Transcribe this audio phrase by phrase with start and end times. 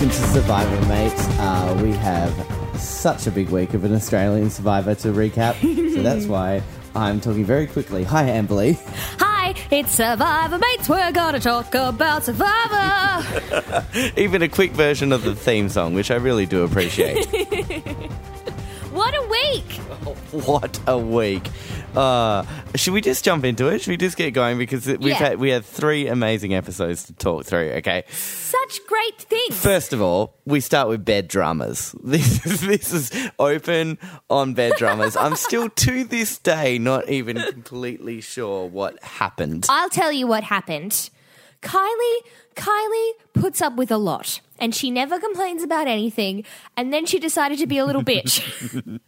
[0.00, 1.28] Welcome to Survivor, mates.
[1.38, 5.60] Uh, we have such a big week of an Australian Survivor to recap,
[5.94, 6.62] so that's why
[6.94, 8.02] I'm talking very quickly.
[8.04, 8.78] Hi, Amberly.
[9.18, 10.88] Hi, it's Survivor Mates.
[10.88, 13.84] We're gonna talk about Survivor.
[14.16, 17.26] Even a quick version of the theme song, which I really do appreciate.
[18.92, 19.70] what a week!
[20.32, 21.46] what a week!
[21.96, 22.44] Uh,
[22.76, 23.80] should we just jump into it?
[23.80, 25.14] Should we just get going because we've Yeah.
[25.14, 27.70] had we had three amazing episodes to talk through.
[27.78, 29.58] Okay, Such great things.
[29.60, 31.94] first of all, we start with bed dramas.
[32.04, 33.98] This is this is open
[34.28, 35.16] on bed dramas.
[35.16, 39.66] I'm still to this day not even completely sure what happened.
[39.68, 41.10] I'll tell you what happened.
[41.62, 42.18] Kylie,
[42.56, 46.42] Kylie puts up with a lot, and she never complains about anything.
[46.74, 48.40] And then she decided to be a little bitch.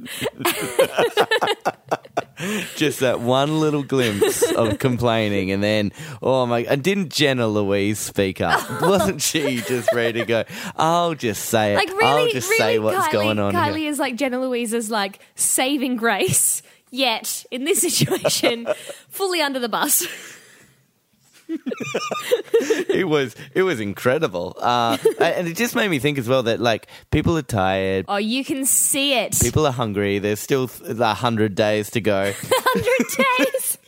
[2.76, 6.60] just that one little glimpse of complaining, and then oh my!
[6.60, 8.80] And didn't Jenna Louise speak up?
[8.82, 10.44] Wasn't she just ready to go?
[10.76, 11.76] I'll just say it.
[11.76, 13.90] like really, I'll just really, say what's Kylie, going on Kylie here.
[13.90, 16.62] is like Jenna Louise's like saving grace.
[16.94, 18.66] Yet in this situation,
[19.08, 20.06] fully under the bus.
[22.88, 26.60] It was it was incredible, uh, and it just made me think as well that
[26.60, 28.04] like people are tired.
[28.06, 29.38] Oh, you can see it.
[29.40, 30.18] People are hungry.
[30.18, 32.32] There's still a hundred days to go.
[32.42, 33.78] Hundred days.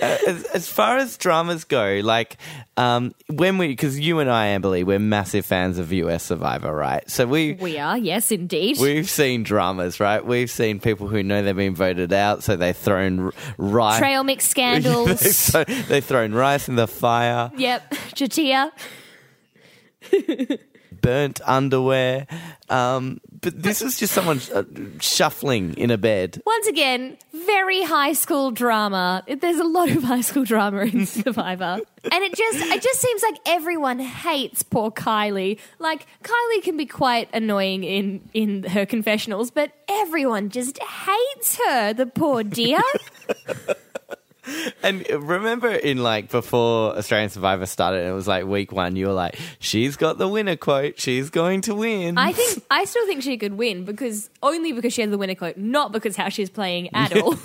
[0.00, 2.36] As, as far as dramas go, like
[2.76, 7.08] um, when we, because you and I, Amberly, we're massive fans of US Survivor, right?
[7.10, 8.78] So we We are, yes, indeed.
[8.78, 10.24] We've seen dramas, right?
[10.24, 13.98] We've seen people who know they've been voted out, so they've thrown rice.
[13.98, 15.36] Trail mix scandals.
[15.36, 18.70] so they've thrown rice in the fire, yep, Jatia.
[21.04, 22.26] burnt underwear.
[22.70, 24.64] Um, but this is just someone uh,
[25.00, 26.40] shuffling in a bed.
[26.46, 29.22] Once again, very high school drama.
[29.28, 31.78] There's a lot of high school drama in Survivor.
[32.10, 35.58] and it just it just seems like everyone hates poor Kylie.
[35.78, 41.92] Like Kylie can be quite annoying in in her confessionals, but everyone just hates her,
[41.92, 42.80] the poor dear.
[44.82, 48.96] And remember, in like before Australian Survivor started, it was like week one.
[48.96, 50.98] You were like, "She's got the winner quote.
[51.00, 54.92] She's going to win." I think I still think she could win because only because
[54.92, 57.34] she has the winner quote, not because how she's playing at all.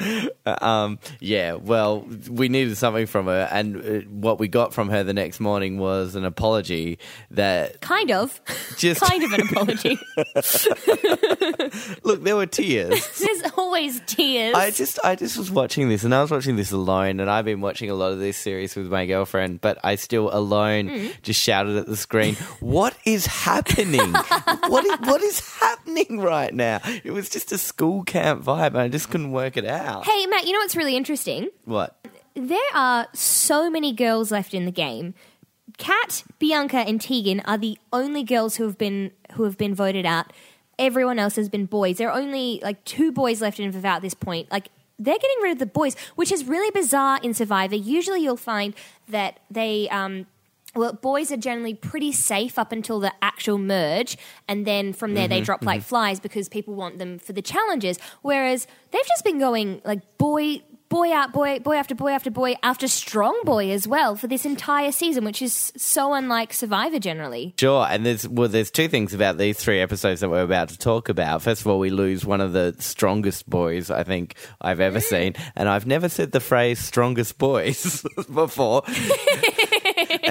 [0.46, 5.04] Um, yeah, well, we needed something from her, and uh, what we got from her
[5.04, 6.98] the next morning was an apology
[7.30, 8.40] that kind of.
[8.76, 9.98] just kind of an apology.
[12.02, 12.24] look.
[12.24, 13.18] There were tears.
[13.18, 14.54] There's always tears.
[14.54, 17.44] I just, I just was watching this, and I was watching this alone, and I've
[17.44, 21.22] been watching a lot of this series with my girlfriend, but I still alone Mm.
[21.22, 24.12] just shouted at the screen, "What is happening?
[24.68, 28.78] what is, what is happening right now?" It was just a school camp vibe, and
[28.78, 30.04] I just couldn't work it out.
[30.06, 31.48] hey, Matt, you know what's really interesting?
[31.64, 31.96] What?
[32.34, 35.14] There are so many girls left in the game.
[35.78, 40.04] Kat, Bianca, and Tegan are the only girls who have been who have been voted
[40.06, 40.32] out.
[40.78, 41.98] Everyone else has been boys.
[41.98, 44.50] There are only like two boys left in Vavau at this point.
[44.50, 44.68] Like
[45.00, 47.74] they're getting rid of the boys, which is really bizarre in Survivor.
[47.74, 48.74] Usually, you'll find
[49.08, 49.88] that they.
[49.88, 50.26] Um,
[50.76, 54.16] well, boys are generally pretty safe up until the actual merge,
[54.46, 57.98] and then from there they drop like flies because people want them for the challenges.
[58.22, 62.56] Whereas they've just been going like boy, boy out, boy, boy after boy after boy
[62.62, 67.54] after strong boy as well for this entire season, which is so unlike Survivor generally.
[67.58, 70.76] Sure, and there's well, there's two things about these three episodes that we're about to
[70.76, 71.40] talk about.
[71.40, 75.02] First of all, we lose one of the strongest boys I think I've ever mm.
[75.02, 78.82] seen, and I've never said the phrase "strongest boys" before.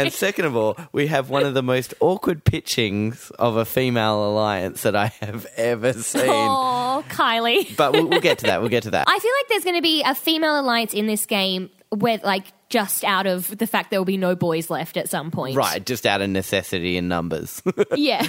[0.05, 4.25] and second of all, we have one of the most awkward pitchings of a female
[4.29, 6.23] alliance that I have ever seen.
[6.27, 7.73] Oh, Kylie.
[7.77, 8.61] But we'll, we'll get to that.
[8.61, 9.07] We'll get to that.
[9.07, 12.45] I feel like there's going to be a female alliance in this game where, like,
[12.69, 15.55] just out of the fact there will be no boys left at some point.
[15.55, 17.61] Right, just out of necessity in numbers,
[17.95, 18.25] Yeah.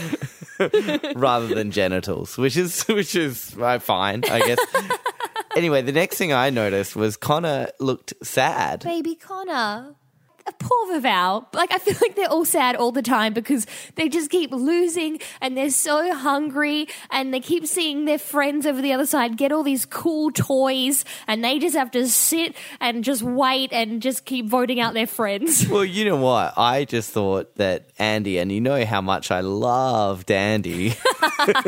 [1.14, 4.58] rather than genitals, which is which is uh, fine, I guess.
[5.56, 8.82] anyway, the next thing I noticed was Connor looked sad.
[8.84, 9.94] Baby Connor.
[10.46, 11.46] A poor Vavau.
[11.54, 13.66] Like, I feel like they're all sad all the time because
[13.96, 18.80] they just keep losing and they're so hungry and they keep seeing their friends over
[18.80, 23.04] the other side get all these cool toys and they just have to sit and
[23.04, 25.66] just wait and just keep voting out their friends.
[25.70, 26.54] Well, you know what?
[26.58, 30.94] I just thought that Andy, and you know how much I loved Andy,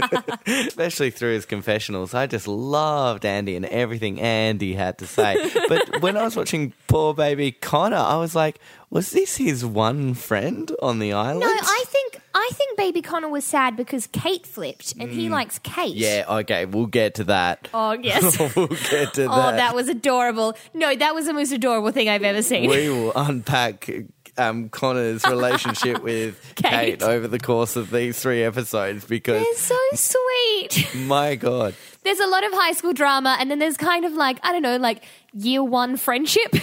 [0.46, 2.12] especially through his confessionals.
[2.14, 5.50] I just loved Andy and everything Andy had to say.
[5.68, 8.58] But when I was watching poor baby Connor, I was like,
[8.90, 11.40] was this his one friend on the island?
[11.40, 15.58] No, I think I think Baby Connor was sad because Kate flipped and he likes
[15.60, 15.94] Kate.
[15.94, 17.68] Yeah, okay, we'll get to that.
[17.72, 18.38] Oh yes.
[18.56, 19.30] we'll get to that.
[19.30, 19.56] Oh, that.
[19.56, 20.54] that was adorable.
[20.74, 22.68] No, that was the most adorable thing I've ever seen.
[22.68, 23.88] we will unpack
[24.38, 26.70] um, Connor's relationship with Kate.
[26.70, 27.02] Kate.
[27.02, 30.88] over the course of these three episodes because They're so sweet.
[31.06, 34.38] my god, There's a lot of high school drama, and then there's kind of like
[34.42, 36.52] I don't know, like year one friendship.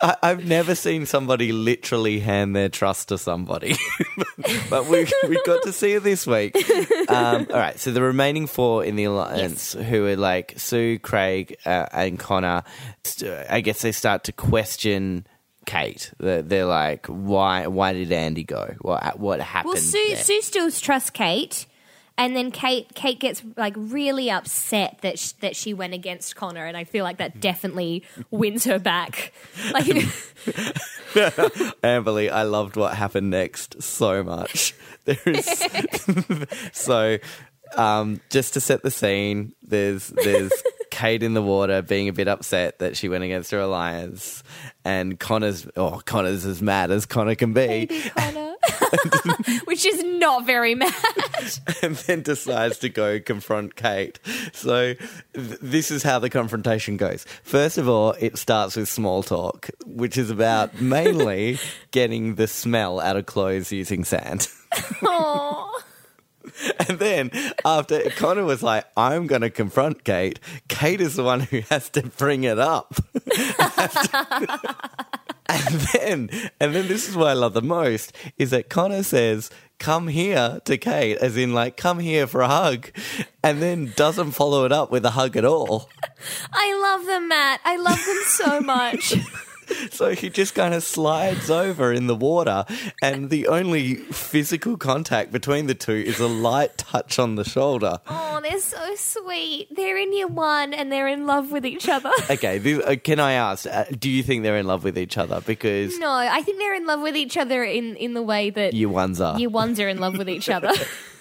[0.00, 3.76] I, I've never seen somebody literally hand their trust to somebody,
[4.70, 6.56] but we we got to see it this week.
[7.08, 11.56] Um, all right, so the remaining four in the alliance, who are like Sue, Craig,
[11.64, 12.62] uh, and Connor,
[13.04, 15.26] st- I guess they start to question.
[15.66, 17.66] Kate, they're, they're like, why?
[17.66, 18.74] Why did Andy go?
[18.80, 19.18] What?
[19.18, 19.74] What happened?
[19.74, 20.16] well, Sue there?
[20.16, 21.66] Sue still trusts Kate,
[22.16, 26.64] and then Kate Kate gets like really upset that sh- that she went against Connor,
[26.64, 29.32] and I feel like that definitely wins her back.
[29.72, 29.84] Like,
[31.82, 34.74] Amberly, I loved what happened next so much.
[35.06, 37.18] There is so
[37.76, 40.52] um, just to set the scene, there's there's
[40.96, 44.42] Kate in the water being a bit upset that she went against her alliance,
[44.82, 48.54] and Connor's oh Connor's as mad as Connor can be, Connor,
[49.66, 50.94] which is not very mad.
[51.82, 54.18] and then decides to go confront Kate.
[54.54, 54.94] So
[55.34, 57.26] th- this is how the confrontation goes.
[57.42, 61.58] First of all, it starts with small talk, which is about mainly
[61.90, 64.48] getting the smell out of clothes using sand.
[65.02, 65.82] Aw.
[66.88, 67.30] And then
[67.64, 70.38] after Connor was like, I'm going to confront Kate,
[70.68, 72.94] Kate is the one who has to bring it up.
[75.48, 79.50] and then, and then this is what I love the most is that Connor says,
[79.78, 82.90] come here to Kate, as in like, come here for a hug,
[83.42, 85.90] and then doesn't follow it up with a hug at all.
[86.52, 87.60] I love them, Matt.
[87.64, 89.14] I love them so much.
[89.90, 92.64] So he just kind of slides over in the water,
[93.02, 98.00] and the only physical contact between the two is a light touch on the shoulder.
[98.06, 99.68] Oh, they're so sweet.
[99.74, 102.10] They're in year one and they're in love with each other.
[102.28, 103.66] Okay, this, uh, can I ask?
[103.66, 105.40] Uh, do you think they're in love with each other?
[105.40, 108.74] Because No, I think they're in love with each other in, in the way that
[108.74, 110.72] year ones are, year ones are in love with each other.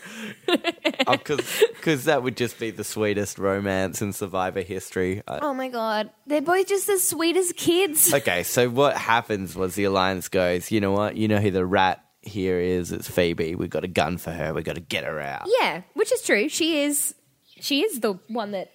[1.08, 5.22] Oh, because that would just be the sweetest romance in Survivor history.
[5.28, 8.14] Oh my god, they're both just the sweetest kids.
[8.14, 10.72] okay, so what happens was the alliance goes.
[10.72, 11.16] You know what?
[11.16, 12.92] You know who the rat here is?
[12.92, 13.56] It's Phoebe.
[13.56, 14.54] We've got a gun for her.
[14.54, 15.48] We've got to get her out.
[15.60, 16.50] Yeah, which is true.
[16.50, 17.14] She is
[17.44, 18.72] she is the one that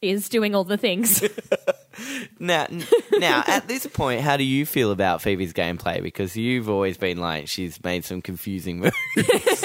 [0.00, 1.22] is doing all the things.
[2.38, 2.84] Now, n-
[3.18, 6.00] now at this point, how do you feel about Phoebe's gameplay?
[6.00, 8.78] Because you've always been like she's made some confusing
[9.16, 9.64] moves.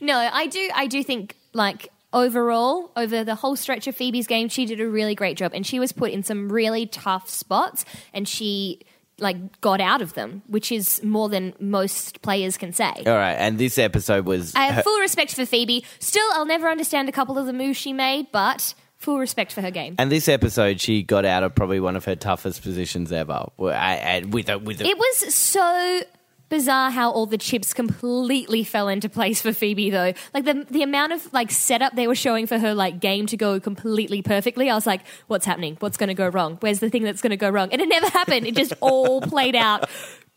[0.00, 4.48] No, I do I do think like overall over the whole stretch of Phoebe's game
[4.48, 7.84] she did a really great job and she was put in some really tough spots
[8.14, 8.80] and she
[9.20, 12.92] like got out of them, which is more than most players can say.
[13.04, 15.84] All right, and this episode was I have full respect for Phoebe.
[15.98, 19.60] Still, I'll never understand a couple of the moves she made, but full respect for
[19.60, 19.96] her game.
[19.98, 23.46] And this episode, she got out of probably one of her toughest positions ever.
[23.60, 26.02] I- with a, with a, It was so
[26.48, 30.12] bizarre how all the chips completely fell into place for Phoebe though.
[30.34, 33.36] Like the the amount of like setup they were showing for her like game to
[33.36, 34.70] go completely perfectly.
[34.70, 35.76] I was like, what's happening?
[35.80, 36.56] What's going to go wrong?
[36.60, 37.68] Where's the thing that's going to go wrong?
[37.72, 38.46] And it never happened.
[38.46, 39.88] It just all played out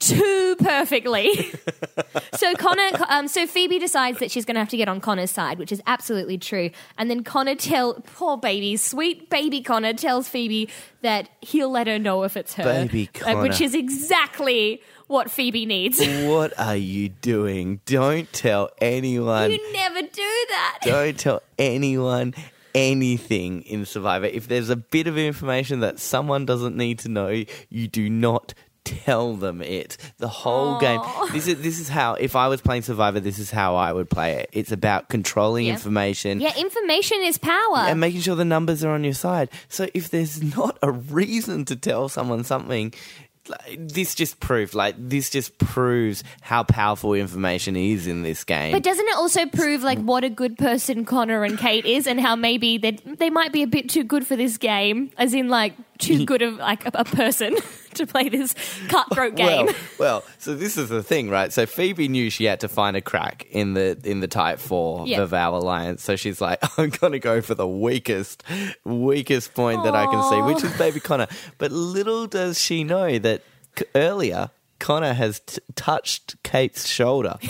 [0.01, 1.31] too perfectly.
[2.35, 5.31] so Connor, um, so Phoebe decides that she's going to have to get on Connor's
[5.31, 6.71] side, which is absolutely true.
[6.97, 10.69] And then Connor tell poor baby, sweet baby Connor tells Phoebe
[11.01, 15.65] that he'll let her know if it's her, Baby uh, which is exactly what Phoebe
[15.65, 15.99] needs.
[16.25, 17.81] what are you doing?
[17.85, 19.51] Don't tell anyone.
[19.51, 20.07] you never do
[20.49, 20.79] that.
[20.83, 22.33] Don't tell anyone
[22.73, 24.25] anything in Survivor.
[24.25, 28.53] If there's a bit of information that someone doesn't need to know, you do not
[28.83, 29.97] tell them it.
[30.17, 31.01] The whole game.
[31.31, 34.09] This is this is how if I was playing Survivor, this is how I would
[34.09, 34.49] play it.
[34.53, 35.73] It's about controlling Yeah.
[35.73, 36.41] information.
[36.41, 37.77] Yeah, information is power.
[37.77, 39.49] and making sure the numbers are on your side.
[39.69, 42.93] So if there's not a reason to tell someone something,
[43.77, 48.71] this just proved like this just proves how powerful information is in this game.
[48.71, 52.19] but doesn't it also prove like what a good person Connor and Kate is, and
[52.19, 55.49] how maybe they they might be a bit too good for this game, as in
[55.49, 57.55] like too good of like a, a person
[58.05, 58.53] to play this
[58.87, 59.65] cutthroat game.
[59.67, 61.51] Well, well, so this is the thing, right?
[61.53, 65.07] So Phoebe knew she had to find a crack in the in the type four
[65.07, 65.21] Yeah.
[65.21, 66.03] of our alliance.
[66.03, 68.43] So she's like, I'm gonna go for the weakest,
[68.83, 71.27] weakest point that I can see, which is baby Connor.
[71.57, 73.43] But little does she know that
[73.77, 77.37] c- earlier Connor has t- touched Kate's shoulder.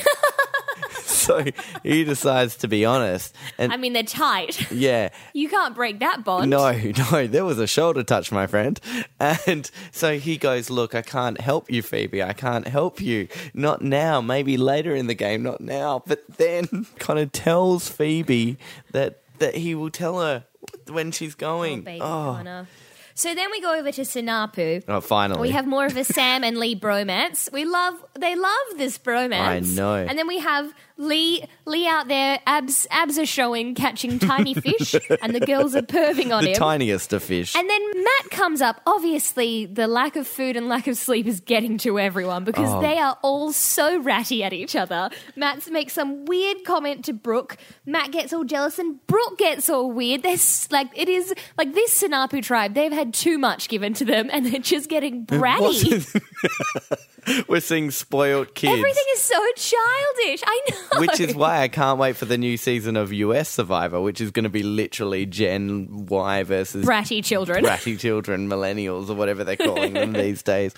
[1.28, 1.46] so
[1.84, 4.72] he decides to be honest, and I mean, they're tight.
[4.72, 6.50] yeah, You can't break that bond.
[6.50, 6.72] no,
[7.12, 8.80] no, there was a shoulder touch, my friend.
[9.20, 12.24] And so he goes, Look, I can't help you, Phoebe.
[12.24, 13.28] I can't help you.
[13.54, 16.04] Not now, maybe later in the game, not now.
[16.06, 18.58] But then kind of tells Phoebe
[18.92, 20.46] that, that he will tell her
[20.88, 21.82] when she's going.
[21.82, 22.68] baby Oh, Connor.
[23.14, 24.84] So then we go over to Saanapu.
[24.88, 25.42] Oh, finally.
[25.42, 27.52] We have more of a Sam and Lee bromance.
[27.52, 29.40] We love, they love this bromance.
[29.42, 29.96] I know.
[29.96, 34.96] And then we have Lee, Lee out there, abs, abs are showing, catching tiny fish,
[35.22, 36.56] and the girls are perving on the him.
[36.56, 37.56] tiniest of fish.
[37.56, 38.82] And then Matt comes up.
[38.86, 42.82] Obviously, the lack of food and lack of sleep is getting to everyone because Oh.
[42.82, 45.10] they are all so ratty at each other.
[45.36, 47.58] Matt makes some weird comment to Brooke.
[47.86, 50.22] Matt gets all jealous, and Brooke gets all weird.
[50.24, 52.76] There's like it is like this Saanapu tribe.
[52.76, 56.06] They've had too much given to them, and they're just getting bratty.
[57.48, 58.74] We're seeing spoiled kids.
[58.78, 60.42] Everything is so childish.
[60.46, 61.00] I know.
[61.02, 64.32] which is why I can't wait for the new season of US Survivor, which is
[64.32, 67.64] going to be literally Gen Y versus bratty children.
[67.64, 70.74] bratty children, millennials, or whatever they're calling them these days.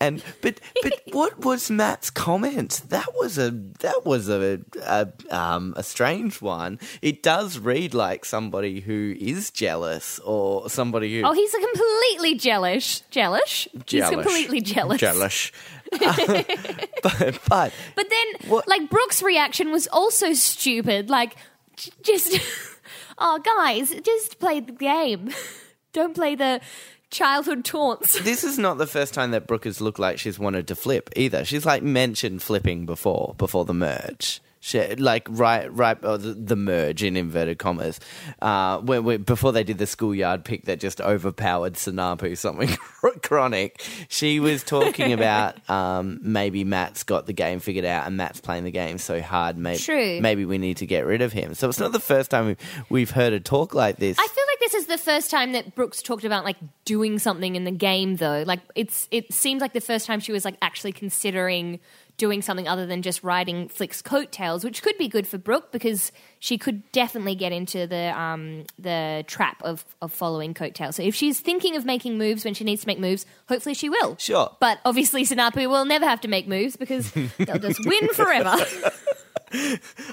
[0.00, 2.82] And but but what was Matt's comment?
[2.88, 3.50] That was a
[3.80, 6.78] that was a a, um, a strange one.
[7.02, 12.34] It does read like somebody who is jealous or somebody who Oh, he's a completely
[12.34, 13.00] jealous.
[13.10, 13.68] Jealous?
[13.72, 14.10] He's Jealous.
[14.26, 15.00] completely jealous.
[15.00, 15.50] jealous.
[17.02, 21.10] but, but But then, What- like, Brooke's reaction was also stupid.
[21.10, 21.36] Like,
[21.76, 22.38] j- just,
[23.18, 25.30] oh, guys, just play the game.
[25.92, 26.60] Don't play the
[27.10, 28.20] childhood taunts.
[28.22, 31.08] this is not the first time that Brooke has looked like she's wanted to flip
[31.16, 31.44] either.
[31.44, 34.40] She's like mentioned flipping before, before the merge.
[34.74, 38.00] Like right, right, or the, the merge in inverted commas.
[38.40, 42.68] Uh, when, before they did the schoolyard pick that just overpowered Saanapu, something
[43.22, 43.82] chronic.
[44.08, 48.64] She was talking about um, maybe Matt's got the game figured out and Matt's playing
[48.64, 49.56] the game so hard.
[49.56, 50.20] Maybe, True.
[50.20, 51.54] maybe we need to get rid of him.
[51.54, 54.18] So it's not the first time we've, we've heard her talk like this.
[54.18, 57.56] I feel like this is the first time that Brooks talked about like doing something
[57.56, 58.42] in the game, though.
[58.46, 61.80] Like, it's it seems like the first time she was like actually considering
[62.16, 66.12] doing something other than just riding Flick's coattails, which could be good for Brooke because
[66.38, 70.96] she could definitely get into the um, the trap of, of following coattails.
[70.96, 73.88] So if she's thinking of making moves when she needs to make moves, hopefully she
[73.88, 74.16] will.
[74.18, 74.54] Sure.
[74.60, 78.54] But obviously Saanapu will never have to make moves because they'll just win forever.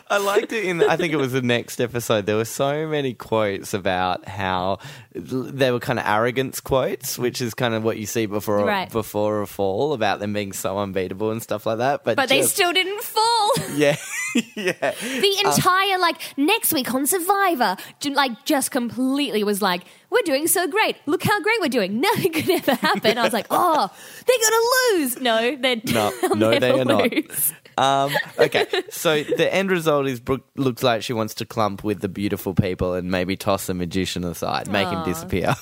[0.09, 0.83] I liked it in.
[0.83, 2.27] I think it was the next episode.
[2.27, 4.77] There were so many quotes about how
[5.13, 8.91] they were kind of arrogance quotes, which is kind of what you see before Right.
[8.91, 12.03] before a fall about them being so unbeatable and stuff like that.
[12.03, 13.23] But but they still didn't fall.
[13.75, 13.95] yeah,
[14.55, 14.73] yeah.
[14.79, 19.83] The uh, entire like next week on Survivor, like just completely was like,
[20.13, 20.95] we're doing so great.
[21.05, 21.99] Look how great we're doing.
[21.99, 23.17] Nothing could ever happen.
[23.17, 23.89] I was like, oh,
[24.25, 25.19] they're gonna lose.
[25.19, 27.11] No, they're No, no, they are not.
[27.11, 27.53] lose.
[27.77, 32.01] Um, okay, so the end result is Brooke looks like she wants to clump with
[32.01, 35.05] the beautiful people and maybe toss the magician aside, make him Aw.
[35.05, 35.55] disappear.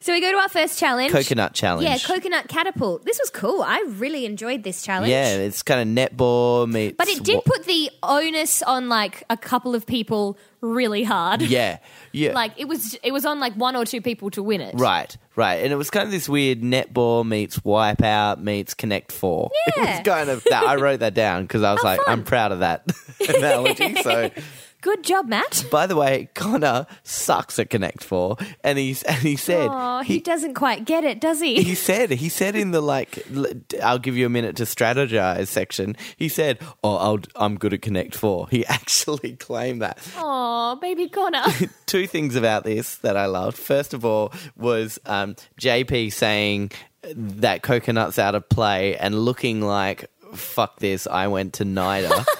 [0.00, 1.10] So we go to our first challenge.
[1.12, 1.88] Coconut challenge.
[1.88, 3.04] Yeah, coconut catapult.
[3.04, 3.62] This was cool.
[3.62, 5.10] I really enjoyed this challenge.
[5.10, 6.96] Yeah, it's kind of netball meets.
[6.96, 11.42] But it did put the onus on like a couple of people really hard.
[11.42, 11.78] Yeah,
[12.12, 12.32] yeah.
[12.32, 14.74] Like it was it was on like one or two people to win it.
[14.76, 15.56] Right, right.
[15.56, 19.50] And it was kind of this weird netball meets wipeout meets connect four.
[19.76, 19.84] Yeah.
[19.88, 20.64] It was kind of that.
[20.64, 22.12] I wrote that down because I was How like, fun.
[22.18, 22.84] I'm proud of that
[23.28, 23.94] analogy.
[24.02, 24.30] So,
[24.80, 25.64] Good job, Matt.
[25.72, 30.20] by the way, Connor sucks at connect four, and he's and he said Oh, he,
[30.20, 31.62] doesn't quite get it, does he?
[31.62, 33.46] he said he said in the like l-
[33.82, 35.96] I'll give you a minute to strategize section.
[36.16, 38.46] He said, "Oh, I'll, I'm good at connect four.
[38.50, 39.98] He actually claimed that.
[40.16, 41.44] Oh, baby Connor.
[41.86, 43.56] two things about this that I loved.
[43.56, 46.70] First of all, was um, JP saying
[47.02, 51.06] that coconut's out of play and looking like fuck this.
[51.06, 52.26] I went to NIDA.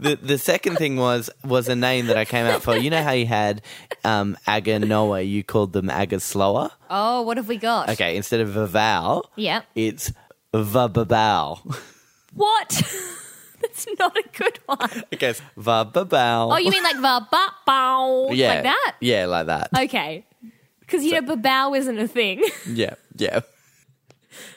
[0.00, 2.76] the the second thing was was a name that I came out for.
[2.76, 3.62] You know how you had
[4.04, 6.70] um, Aganoa, you called them Aga Slower.
[6.90, 7.90] oh, what have we got?
[7.90, 9.62] Okay, instead of a vowel, Yeah.
[9.74, 10.12] it's
[10.52, 11.60] vababao.
[12.34, 12.68] What?
[13.60, 14.78] That's not a good one.
[15.12, 16.52] Okay, guess vababao.
[16.52, 17.26] Oh, you mean like the
[17.66, 18.30] bow?
[18.32, 18.92] yeah, Like that?
[19.00, 19.68] Yeah, like that.
[19.84, 20.24] Okay.
[20.80, 22.42] Because, you know, babow isn't a thing.
[22.66, 23.40] yeah, yeah.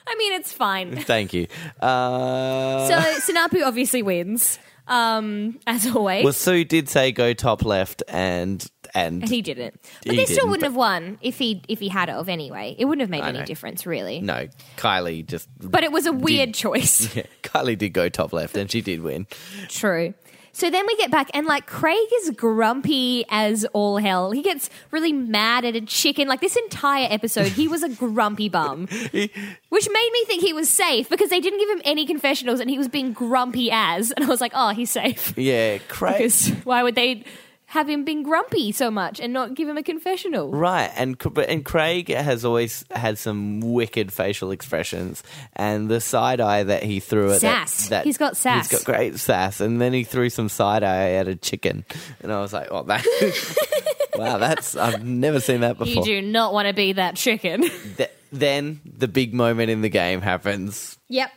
[0.07, 0.95] I mean, it's fine.
[0.97, 1.47] Thank you.
[1.79, 2.95] Uh, So,
[3.33, 6.23] Saanapu obviously wins, um, as always.
[6.23, 9.79] Well, Sue did say go top left, and and and he didn't.
[10.05, 12.29] But He they still didn't, wouldn't have won if he if he had it of
[12.29, 12.75] anyway.
[12.77, 13.45] It wouldn't have made I any know.
[13.45, 14.19] difference, really.
[14.21, 14.47] no,
[14.77, 15.47] Kylie just.
[15.59, 17.13] But it was a weird Did- choice.
[17.15, 19.27] Yeah, Kylie did go top left, and she did win.
[19.69, 20.13] True.
[20.55, 24.29] So then we get back, and like Craig is grumpy as all hell.
[24.29, 26.27] He gets really mad at a chicken.
[26.27, 30.69] Like this entire episode, he was a grumpy bum, which made me think he was
[30.69, 34.11] safe because they didn't give him any confessionals, and he was being grumpy as.
[34.11, 35.33] And I was like, oh, he's safe.
[35.35, 36.17] Yeah, Craig.
[36.17, 37.23] Because why would they
[37.73, 40.51] have him being grumpy so much and not give him a confessional?
[40.51, 45.23] Right, and but- and Craig has always had some wicked facial expressions,
[45.55, 47.89] and the side eye that he threw at that- Sass.
[47.89, 48.69] that, He's got sass.
[48.69, 51.83] He's got great sass, and then he threw some side eye at a chicken,
[52.21, 53.03] and I was like, "Oh, that
[54.15, 57.61] wow, that's I've never seen that before." You do not want to be that chicken.
[57.97, 60.97] Th- then the big moment in the game happens.
[61.09, 61.31] yep.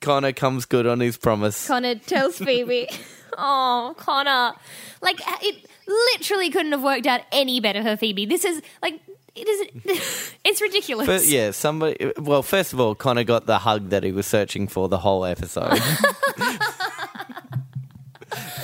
[0.00, 1.66] Connor comes good on his promise.
[1.66, 2.88] Connor tells Phoebe,
[3.36, 4.54] "Oh, Connor,
[5.00, 8.26] like uh, it literally couldn't have worked out any better for Phoebe.
[8.26, 9.00] This is like
[9.34, 10.32] it is.
[10.46, 11.06] It's ridiculous.
[11.08, 12.12] But yeah, somebody.
[12.18, 15.24] Well, first of all, Connor got the hug that he was searching for the whole
[15.24, 15.80] episode.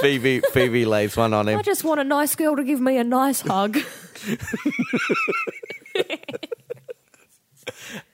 [0.00, 1.58] Phoebe, Phoebe lays one on him.
[1.58, 3.78] I just want a nice girl to give me a nice hug.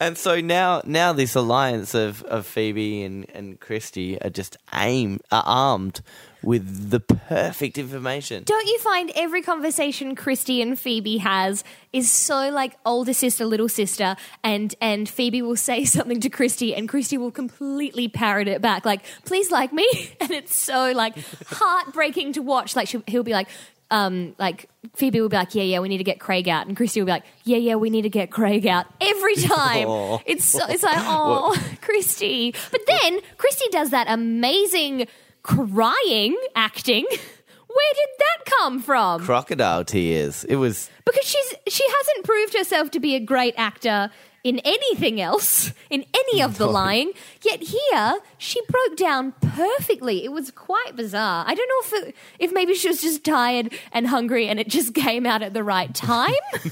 [0.00, 5.18] And so now, now this alliance of, of Phoebe and, and Kristie are just aim
[5.32, 6.02] are armed
[6.42, 8.44] with the perfect information.
[8.44, 13.68] Don't you find every conversation Kristie and Phoebe has is so like older sister, little
[13.68, 18.62] sister, and and Phoebe will say something to Kristie, and Kristie will completely parrot it
[18.62, 19.88] back, like "Please like me,"
[20.20, 21.14] and it's so like
[21.46, 22.76] heartbreaking to watch.
[22.76, 23.48] Like she, he'll be like.
[23.90, 26.76] Um, like Phoebe will be like, yeah, yeah, we need to get Craig out, and
[26.76, 29.88] Kristie will be like, yeah, yeah, we need to get Craig out every time.
[29.88, 30.18] Aw.
[30.26, 32.54] It's so, it's like, oh, Kristie.
[32.70, 35.06] But then Kristie does that amazing
[35.42, 37.06] crying acting.
[37.08, 39.24] Where did that come from?
[39.24, 40.44] Crocodile tears.
[40.44, 44.10] It was because she's she hasn't proved herself to be a great actor
[44.44, 47.12] in anything else in any of the lying.
[47.42, 50.24] Yet here she broke down perfectly.
[50.24, 51.44] It was quite bizarre.
[51.46, 54.68] I don't know if it, if maybe she was just tired and hungry and it
[54.68, 56.32] just came out at the right time.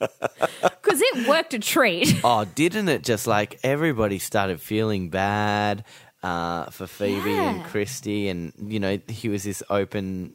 [0.00, 2.20] Because it worked a treat.
[2.24, 3.02] Oh, didn't it?
[3.02, 5.84] Just like everybody started feeling bad
[6.22, 10.34] uh, for Phoebe and Kristie, and you know he was this open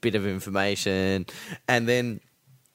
[0.00, 1.26] bit of information,
[1.66, 2.20] and then.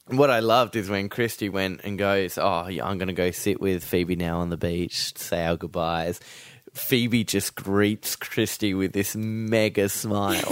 [0.09, 3.31] What I loved is when Kristie went and goes, "Oh, yeah, I'm going to go
[3.31, 6.19] sit with Phoebe now on the beach, say our goodbyes."
[6.73, 10.43] Phoebe just greets Kristie with this mega smile.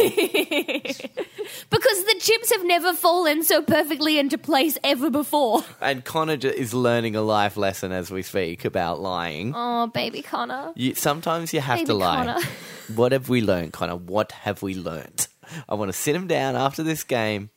[1.69, 6.73] because the chips have never fallen so perfectly into place ever before and Connor is
[6.73, 9.53] learning a life lesson as we speak about lying.
[9.55, 12.25] oh baby connor You, sometimes you have Baby to lie.
[12.25, 12.39] Connor.
[12.95, 13.95] What have we learned, Connor?
[13.95, 15.27] What have we learned?
[15.69, 17.49] I want to sit him down after this game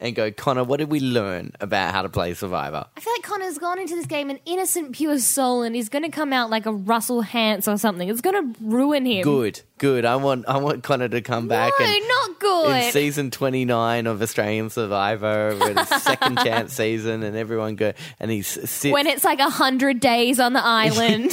[0.00, 2.86] and go, Connor, what did we learn about how to play Survivor?
[2.96, 6.04] I feel like Connor's gone into this game an innocent, pure soul, and he's going
[6.04, 8.08] to come out like a Russell Hantz or something.
[8.08, 9.22] It's going to ruin him.
[9.22, 10.04] Good, good.
[10.04, 12.76] I want, I want Connor to come back No, and not good.
[12.84, 18.30] in season twenty nine of Australian Survivor, a second chance season, and everyone go and
[18.30, 21.32] he's sit when it's like a hundred days on the island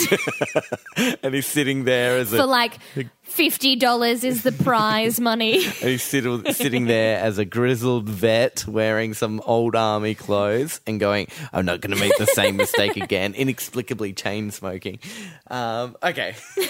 [1.24, 2.78] and he's sitting there as for a like
[3.36, 5.62] fifty dollars is the prize money.
[5.64, 11.28] He's sit- sitting there as a grizzled vet wearing some old army clothes and going,
[11.52, 13.34] I'm not going to make the same mistake again.
[13.36, 15.00] Inexplicably chain smoking.
[15.48, 16.36] Um, okay.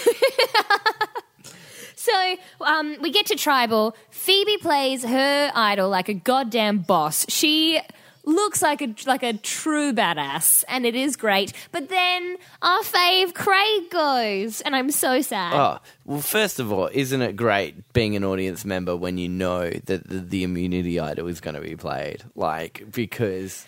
[1.97, 3.95] So um, we get to tribal.
[4.11, 7.25] Phoebe plays her idol like a goddamn boss.
[7.29, 7.81] She
[8.25, 11.53] looks like a like a true badass, and it is great.
[11.71, 15.53] But then our fave Craig goes, and I'm so sad.
[15.53, 19.69] Oh, well, first of all, isn't it great being an audience member when you know
[19.69, 22.23] that the, the immunity idol is going to be played?
[22.35, 23.65] Like, because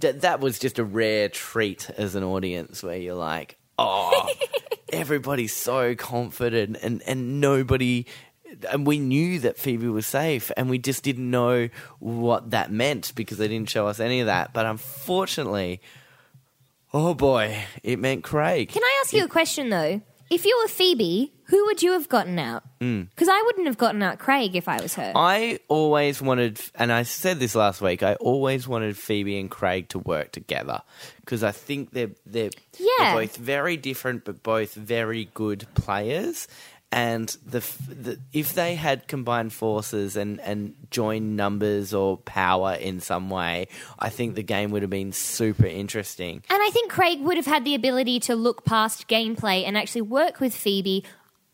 [0.00, 4.28] th- that was just a rare treat as an audience where you're like, oh,
[4.92, 8.06] everybody's so confident and, and nobody.
[8.70, 13.12] And we knew that Phoebe was safe, and we just didn't know what that meant
[13.14, 14.52] because they didn't show us any of that.
[14.52, 15.80] But unfortunately,
[16.92, 18.70] oh boy, it meant Craig.
[18.70, 20.00] Can I ask you a question though?
[20.28, 22.64] If you were Phoebe, who would you have gotten out?
[22.80, 23.08] Mm.
[23.10, 25.12] Because I wouldn't have gotten out Craig if I was her.
[25.14, 28.02] I always wanted, and I said this last week.
[28.02, 30.82] I always wanted Phoebe and Craig to work together
[31.20, 32.88] because I think they're they're, Yeah.
[32.98, 36.48] they're both very different, but both very good players.
[36.96, 43.00] And the, the if they had combined forces and and joined numbers or power in
[43.00, 46.42] some way, I think the game would have been super interesting.
[46.48, 50.00] And I think Craig would have had the ability to look past gameplay and actually
[50.00, 51.04] work with Phoebe.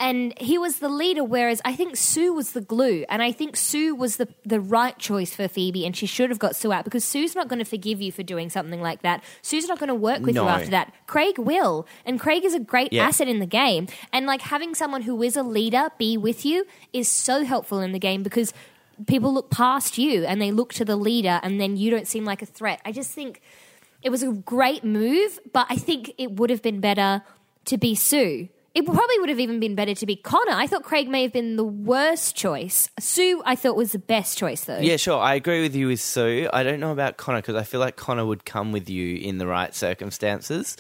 [0.03, 3.05] And he was the leader, whereas I think Sue was the glue.
[3.09, 6.41] And I think Sue was the, the right choice for Phoebe, and she should have
[6.41, 9.23] got Sue out because Sue's not going to forgive you for doing something like that.
[9.43, 10.43] Sue's not going to work with No.
[10.43, 10.93] you after that.
[11.07, 11.87] Craig will.
[12.05, 13.07] And Craig is a great Yeah.
[13.07, 13.87] asset in the game.
[14.13, 17.93] And like having someone who is a leader be with you is so helpful in
[17.93, 18.53] the game because
[19.07, 22.25] people look past you and they look to the leader, and then you don't seem
[22.25, 22.81] like a threat.
[22.85, 23.41] I just think
[24.03, 27.23] it was a great move, but I think it would have been better
[27.67, 28.49] to be Sue.
[28.75, 30.53] It probably would have even been better to be Connor.
[30.53, 32.89] I thought Craig may have been the worst choice.
[32.99, 34.79] Sue, I thought was the best choice, though.
[34.79, 35.19] Yeah, sure.
[35.19, 36.49] I agree with you with Sue.
[36.53, 39.37] I don't know about Connor because I feel like Connor would come with you in
[39.39, 40.77] the right circumstances.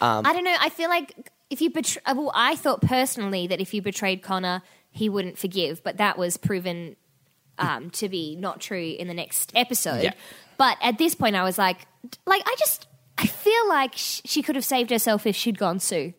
[0.00, 0.56] I don't know.
[0.58, 4.62] I feel like if you betray, well, I thought personally that if you betrayed Connor,
[4.90, 6.96] he wouldn't forgive, but that was proven
[7.58, 10.02] um, to be not true in the next episode.
[10.02, 10.12] Yeah.
[10.58, 11.86] But at this point, I was like,
[12.26, 12.86] like I just
[13.18, 16.14] I feel like sh- she could have saved herself if she'd gone Sue.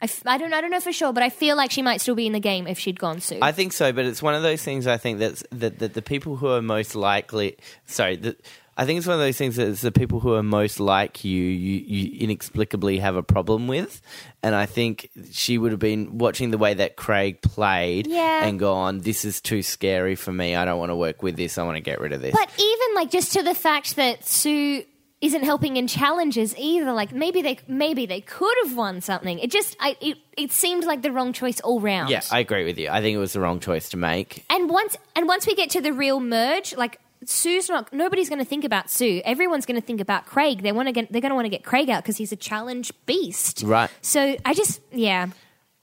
[0.00, 2.00] I, f- I don't I don't know for sure, but I feel like she might
[2.00, 3.38] still be in the game if she'd gone Sue.
[3.42, 4.86] I think so, but it's one of those things.
[4.86, 7.56] I think that's that, that the people who are most likely.
[7.86, 8.36] Sorry, the,
[8.76, 11.24] I think it's one of those things that it's the people who are most like
[11.24, 14.00] you, you, you inexplicably have a problem with,
[14.40, 18.44] and I think she would have been watching the way that Craig played Yeah.
[18.46, 20.54] and gone, "This is too scary for me.
[20.54, 21.58] I don't want to work with this.
[21.58, 24.24] I want to get rid of this." But even like just to the fact that
[24.24, 24.84] Sue
[25.20, 29.38] isn't helping in challenges either, like maybe they maybe they could have won something.
[29.38, 32.10] It just I it, it seemed like the wrong choice all round.
[32.10, 32.88] yeah, I agree with you.
[32.88, 34.44] I think it was the wrong choice to make.
[34.48, 38.38] and once and once we get to the real merge, like Sue's not nobody's going
[38.38, 39.20] to think about Sue.
[39.24, 40.62] Everyone's going to think about Craig.
[40.62, 42.36] They want to get they're going to want to get Craig out because he's a
[42.36, 43.62] challenge beast.
[43.64, 43.90] Right.
[44.02, 45.26] So I just yeah.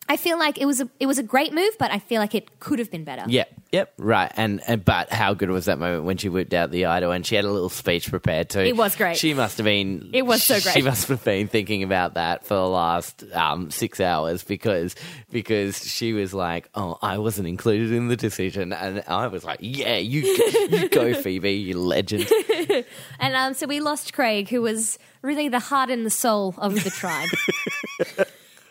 [0.08, 2.36] I feel like it was a it was a great move, but I feel like
[2.36, 3.24] it could have been better.
[3.28, 4.32] Yep, yep, right.
[4.38, 7.26] And, and but how good was that moment when she whipped out the idol and
[7.26, 8.60] she had a little speech prepared too?
[8.60, 9.18] It was great.
[9.18, 10.12] She must have been.
[10.14, 10.74] It was so great.
[10.74, 14.96] She must have been thinking about that for the last um, six hours because
[15.32, 19.60] because she was like, "Oh, I wasn't included in the decision," and I was like,
[19.62, 20.22] "Yeah, you
[20.70, 22.30] you go, Phoebe, you legend."
[23.20, 26.84] And um, so we lost Craig, who was really the heart and the soul of
[26.84, 27.30] the tribe.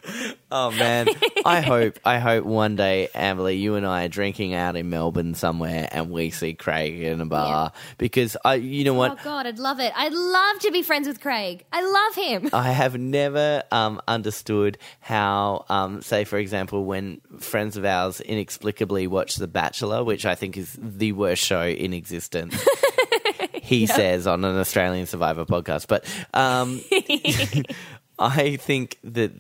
[0.57, 1.09] Oh man,
[1.45, 5.35] I hope I hope one day, Amberly, you and I are drinking out in Melbourne
[5.35, 9.13] somewhere, and we see Craig in a bar because I, you know what.
[9.13, 9.93] oh God, I'd love it.
[9.97, 11.65] I'd love to be friends with Craig.
[11.73, 12.51] I love him.
[12.53, 19.09] I have never um, understood how, um, say, for example, when friends of ours inexplicably
[19.09, 22.55] watch The Bachelor, which I think is the worst show in existence.
[23.65, 26.81] he says on an Australian Survivor podcast, but um,
[28.17, 29.33] I think that,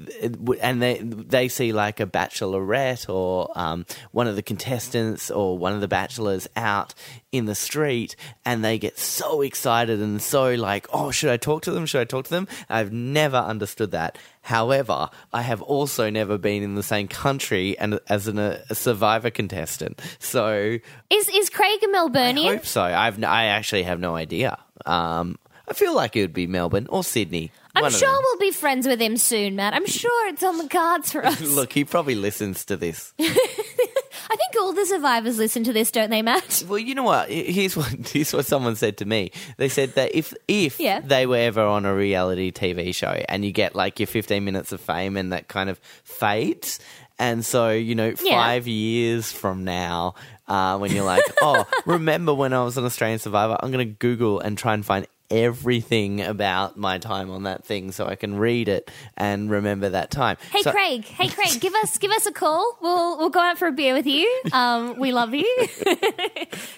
[0.60, 5.72] and they they see like a bachelorette or um, one of the contestants or one
[5.72, 6.92] of the bachelors out
[7.30, 11.62] in the street, and they get so excited and so like, oh, should I talk
[11.62, 11.86] to them?
[11.86, 12.48] Should I talk to them?
[12.68, 14.18] I've never understood that.
[14.42, 19.30] However, I have also never been in the same country and as an, a survivor
[19.30, 20.78] contestant, so
[21.10, 22.48] Is is Craig a Melburnian?
[22.48, 22.82] I hope so.
[22.82, 24.58] I've I actually have no idea.
[24.84, 27.52] Um, I feel like it would be Melbourne or Sydney.
[27.76, 28.20] I'm sure them.
[28.22, 29.74] we'll be friends with him soon, Matt.
[29.74, 31.40] I'm sure it's on the cards for us.
[31.56, 33.12] Look, he probably listens to this.
[33.20, 36.64] I think all the survivors listen to this, don't they, Matt?
[36.66, 37.28] Well, you know what?
[37.28, 39.32] Here's what here's what someone said to me.
[39.58, 41.00] They said that if if Yeah.
[41.00, 44.72] they were ever on a reality TV show and you get like your 15 minutes
[44.72, 46.80] of fame and that kind of fades,
[47.18, 48.36] and so you know Yeah.
[48.40, 50.14] five years from now,
[50.48, 53.56] uh, when you're like, oh, remember when I was an Australian Survivor?
[53.60, 57.92] I'm going to Google and try and find everything about my time on that thing
[57.92, 60.36] so I can read it and remember that time.
[60.52, 62.78] Hey So- Craig, hey Craig, give us give us a call.
[62.80, 64.42] We'll we'll go out for a beer with you.
[64.52, 65.66] Um, we love you.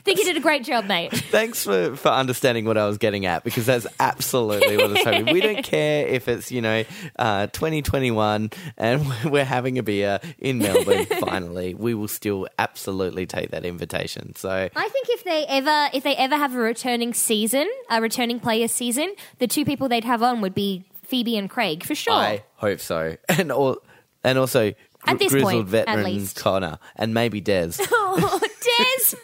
[0.07, 1.13] think you did a great job, mate.
[1.13, 5.35] Thanks for, for understanding what I was getting at because that's absolutely what it's happening.
[5.35, 6.85] We don't care if it's, you know,
[7.19, 11.75] uh, 2021 and we're having a beer in Melbourne finally.
[11.75, 14.35] We will still absolutely take that invitation.
[14.37, 18.39] So, I think if they ever if they ever have a returning season, a returning
[18.47, 22.15] player season, the two people they'd have on would be Phoebe and Craig for sure.
[22.15, 23.17] I hope so.
[23.29, 23.79] And, all,
[24.23, 24.73] and also,
[25.05, 26.37] At this grizzled point, at least.
[26.37, 27.73] Connor and maybe Des.
[27.91, 29.17] Oh, Des.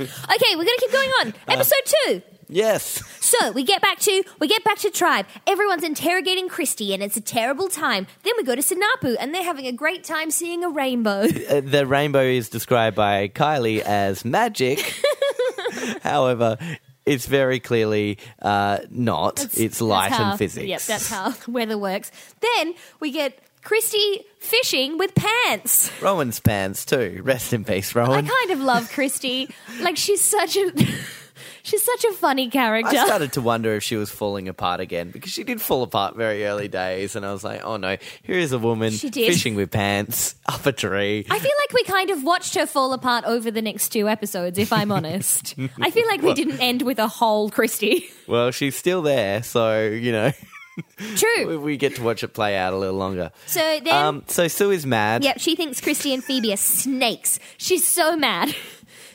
[0.00, 1.34] okay, we're gonna keep going on.
[1.46, 2.22] Episode two.
[2.48, 3.02] yes.
[3.20, 5.26] So we get back to we get back to tribe.
[5.46, 8.06] Everyone's interrogating Kristie, and it's a terrible time.
[8.24, 11.22] Then we go to Saanapu, and they're having a great time seeing a rainbow.
[11.24, 14.78] Uh, the rainbow is described by Kylie as magic.
[16.02, 16.56] However,
[17.08, 19.46] it's very clearly uh, not.
[19.56, 20.66] it's light how- and physics.
[20.66, 22.10] Yep, that's how weather works.
[22.40, 25.90] Then we get Kristie fishing with pants.
[26.00, 27.20] Rowan's pants too.
[27.24, 28.24] Rest in peace, Rowan.
[28.24, 29.50] I kind of love Kristie.
[29.80, 30.70] Like she's such a
[31.62, 32.96] she's such a funny character.
[32.96, 36.16] I started to wonder if she was falling apart again because she did fall apart
[36.16, 39.32] very early days, and I was like, "Oh no, here is a woman She did.
[39.32, 42.92] fishing with pants up a tree." I feel like we kind of watched her fall
[42.92, 45.54] apart over the next two episodes, if I'm honest.
[45.80, 48.04] I feel like we didn't end with a whole Kristie.
[48.28, 50.32] Well, she's still there, so you know
[51.16, 51.46] True.
[51.46, 53.30] we- we get to watch it play out a little longer.
[53.46, 55.24] So then, Um, so Sue is mad.
[55.24, 57.38] yep, she thinks Kristie and Phoebe are snakes.
[57.56, 58.54] She's so mad.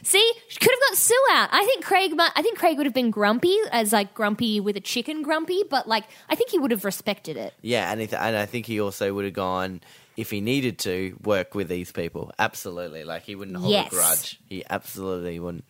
[0.04, 1.50] See, she could have got Sue out.
[1.52, 2.13] I think Craig.
[2.18, 5.88] I think Craig would have been grumpy, as like grumpy with a chicken grumpy, but
[5.88, 7.54] like I think he would have respected it.
[7.62, 9.82] Yeah, and, it, and I think he also would have gone.
[10.15, 12.32] If he needed to, work with these people.
[12.38, 13.04] Absolutely.
[13.04, 13.88] Like he wouldn't hold Yes.
[13.88, 14.39] a grudge.
[14.47, 15.65] He absolutely wouldn't.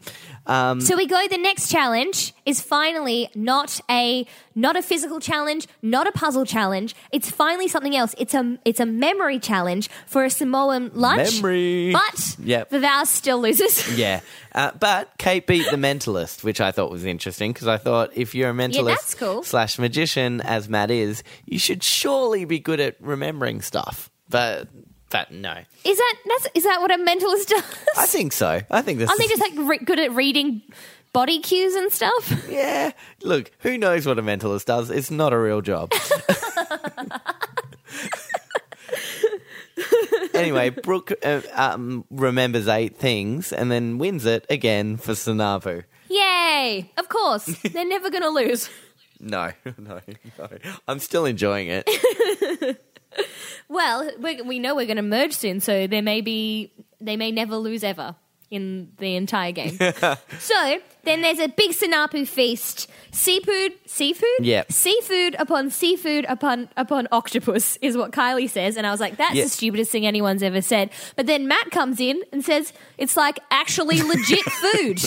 [0.45, 1.25] Um, So we go.
[1.29, 4.25] The next challenge is finally not a
[4.56, 6.93] not a physical challenge, not a puzzle challenge.
[7.12, 8.13] It's finally something else.
[8.17, 11.36] It's a it's a memory challenge for a Samoan lunch.
[11.41, 11.91] Memory.
[11.93, 12.69] But Yep.
[12.71, 13.97] Vavau still loses.
[14.03, 14.21] Yeah.
[14.53, 18.36] Uh, but Kate beat the mentalist, which I thought was interesting because I thought if
[18.36, 19.43] you're a mentalist that's cool.
[19.43, 24.10] slash magician, as Matt is, you should surely be good at remembering stuff.
[24.34, 24.67] But
[25.12, 25.54] but no,
[25.86, 27.63] Is that that's is that what a mentalist does?
[27.96, 28.62] I think so.
[28.72, 29.08] I think this.
[29.08, 30.63] Aren't they just like re- good at reading
[31.13, 32.46] body cues and stuff?
[32.50, 32.93] yeah.
[33.22, 34.89] Look, who knows what a mentalist does?
[34.89, 35.93] It's not a real job.
[40.34, 45.84] anyway, Brooke uh, um, remembers eight things and then wins it again for Saanapu.
[46.10, 46.91] Yay!
[46.98, 48.67] Of course, they're never going to lose.
[49.19, 50.00] No, no,
[50.39, 50.50] no.
[50.88, 51.88] I'm still enjoying it.
[53.69, 56.71] Well, we we know we're going to merge soon, so there may be
[57.02, 58.15] they may never lose ever
[58.52, 59.78] in the entire game.
[60.39, 62.88] so then there's a big Saanapu feast.
[63.12, 64.71] Seafood, seafood, Yep.
[64.71, 69.34] seafood upon seafood upon upon octopus is what Kylie says, and I was like, that's
[69.36, 69.43] Yeah.
[69.45, 70.91] the stupidest thing anyone's ever said.
[71.15, 74.99] But then Matt comes in and says it's like actually legit food,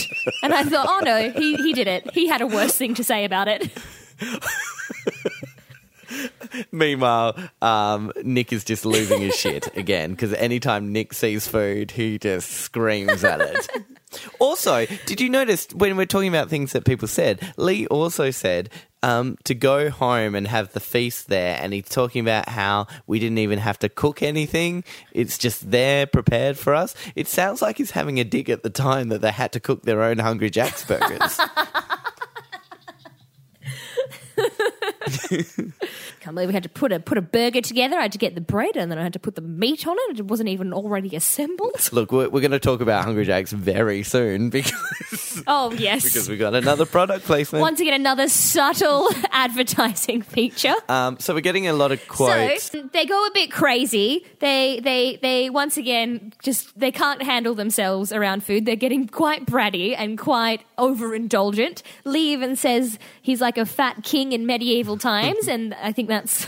[0.42, 2.10] and I thought, oh no, he he did it.
[2.14, 3.70] He had a worse thing to say about it.
[6.72, 12.18] Meanwhile, um, Nick is just losing his shit again because anytime Nick sees food, he
[12.18, 13.68] just screams at it.
[14.38, 18.70] also, did you notice when we're talking about things that people said, Lee also said
[19.02, 23.18] um, to go home and have the feast there, and he's talking about how we
[23.18, 26.94] didn't even have to cook anything; it's just there prepared for us.
[27.14, 29.82] It sounds like he's having a dig at the time that they had to cook
[29.82, 31.38] their own Hungry Jack's burgers.
[36.26, 37.96] Can't believe we had to put a put a burger together.
[37.96, 39.94] I had to get the bread and then I had to put the meat on
[39.96, 40.18] it.
[40.18, 41.88] It wasn't even already assembled.
[41.92, 44.72] Look, we're, we're going to talk about Hungry Jack's very soon because.
[45.46, 46.04] Oh yes.
[46.04, 47.62] because we got another product placement.
[47.62, 50.74] Once again, another subtle advertising feature.
[50.88, 52.70] um, so we're getting a lot of quotes.
[52.70, 54.24] So they go a bit crazy.
[54.40, 58.66] They they they once again just they can't handle themselves around food.
[58.66, 61.82] They're getting quite bratty and quite overindulgent.
[62.04, 66.46] Lee even says he's like a fat king in medieval times, and I think that's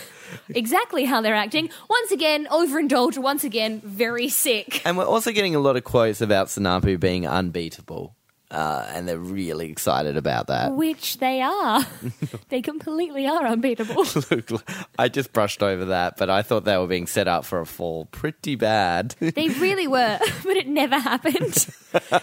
[0.50, 1.70] exactly how they're acting.
[1.88, 3.18] Once again, overindulged.
[3.18, 4.82] Once again, very sick.
[4.86, 8.14] and we're also getting a lot of quotes about Saanapu being unbeatable.
[8.50, 10.72] Uh, and they're really excited about that.
[10.72, 11.86] Which they are.
[12.48, 14.06] they completely are unbeatable.
[14.30, 14.62] Look,
[14.98, 17.66] I just brushed over that, but I thought they were being set up for a
[17.66, 19.14] fall pretty bad.
[19.38, 21.54] They really were, but it never happened.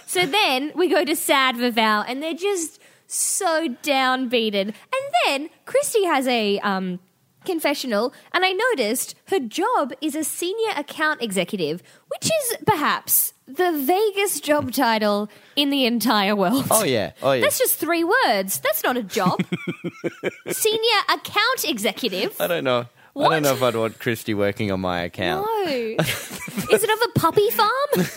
[0.05, 4.73] so then we go to Sad Vavau, and they're just so downbeaten.
[4.73, 6.99] And then Kristie has a um,
[7.45, 13.71] confessional, and I noticed her job is a senior account executive, which is perhaps the
[13.71, 16.65] vaguest job title in the entire world.
[16.71, 17.12] oh, yeah.
[17.21, 17.41] Oh, yeah.
[17.41, 18.60] That's just three words.
[18.60, 19.41] That's not a job.
[20.49, 22.39] Senior account executive.
[22.39, 22.88] I don't know.
[23.17, 25.45] I don't know if I'd want Kristie working on my account.
[25.45, 25.63] No.
[25.69, 28.08] Is it of a puppy farm?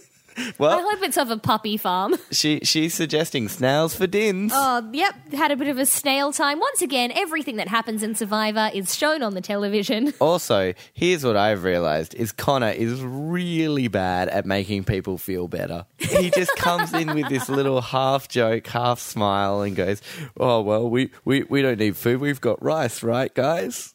[0.60, 2.16] I hope it's of a puppy farm.
[2.30, 4.52] she she's suggesting snails for dins.
[4.54, 6.60] Oh, yep, had a bit of a snail time.
[6.60, 10.12] Once again, everything that happens in Survivor is shown on the television.
[10.30, 15.86] Also, here's what I've realized is Connor is really bad at making people feel better.
[15.98, 20.02] He just comes in with this little half joke, half smile and goes,
[20.38, 22.20] "Oh, well, we we, we don't need food.
[22.20, 23.94] We've got rice, right, guys?"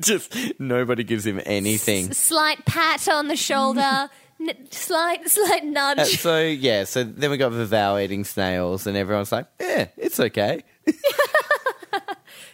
[0.00, 2.12] just nobody gives him anything.
[2.12, 6.18] Slight pat on the shoulder, n- slight slight Uh, nudge.
[6.18, 10.62] so yeah, so then we got Vavau eating snails, and everyone's like, "Yeah, it's okay."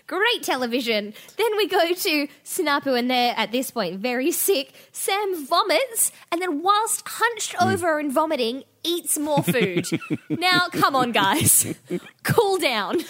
[0.07, 1.15] Great television.
[1.37, 4.73] Then we go to Saanapu, and they're at this point very sick.
[4.93, 7.69] Sam vomits, and then whilst hunched hmm.
[7.69, 9.87] over and vomiting, eats more food.
[10.31, 11.75] now, come on, guys,
[12.23, 13.01] cool down.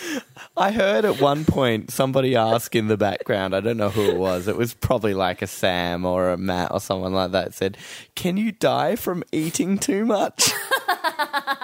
[0.57, 4.17] I heard at one point somebody ask in the background, I don't know who it
[4.17, 7.77] was, it was probably like a Sam or a Matt or someone like that, said,
[8.15, 10.51] Can you die from eating too much?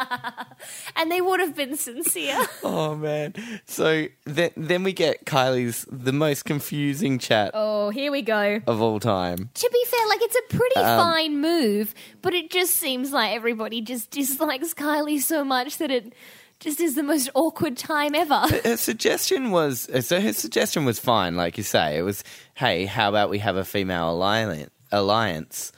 [0.96, 2.38] And they would have been sincere.
[2.62, 3.34] oh man.
[3.66, 8.60] So then, then we get Kylie's the most confusing chat Oh, here we go.
[8.66, 9.50] of all time.
[9.54, 13.32] To be fair, like it's a pretty Um, fine move, but it just seems like
[13.34, 16.12] everybody just dislikes Kylie so much that it
[16.60, 18.46] just is the most awkward time ever.
[18.64, 21.96] Her suggestion was so her suggestion was fine, like you say.
[21.98, 22.22] It was,
[22.54, 24.70] hey, how about we have a female alliance?
[24.92, 25.72] Alliance.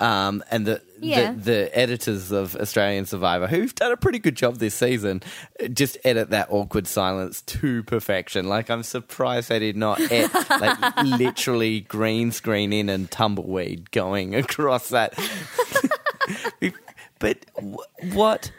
[0.00, 1.32] Um, and the, Yeah.
[1.32, 5.22] the the editors of Australian Survivor, who've done a pretty good job this season,
[5.72, 8.48] just edit that awkward silence to perfection.
[8.48, 10.30] Like I'm surprised they did not ed-
[10.60, 15.14] like literally green screen in and tumbleweed going across that.
[17.18, 18.50] but wh- what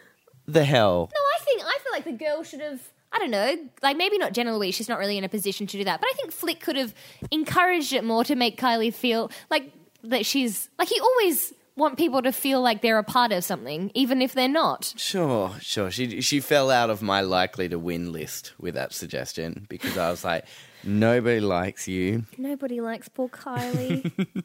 [0.47, 1.09] the hell?
[1.13, 2.81] No, I think I feel like the girl should have.
[3.11, 4.75] I don't know, like maybe not Jenna Louise.
[4.75, 5.99] She's not really in a position to do that.
[5.99, 6.93] But I think Flick could have
[7.31, 9.71] encouraged it more to make Kylie feel like
[10.03, 13.89] that she's like he always want people to feel like they're a part of something,
[13.93, 14.93] even if they're not.
[14.97, 15.89] Sure, sure.
[15.89, 20.09] She she fell out of my likely to win list with that suggestion because I
[20.11, 20.45] was like,
[20.83, 24.11] nobody likes you, Nobody likes poor Kylie.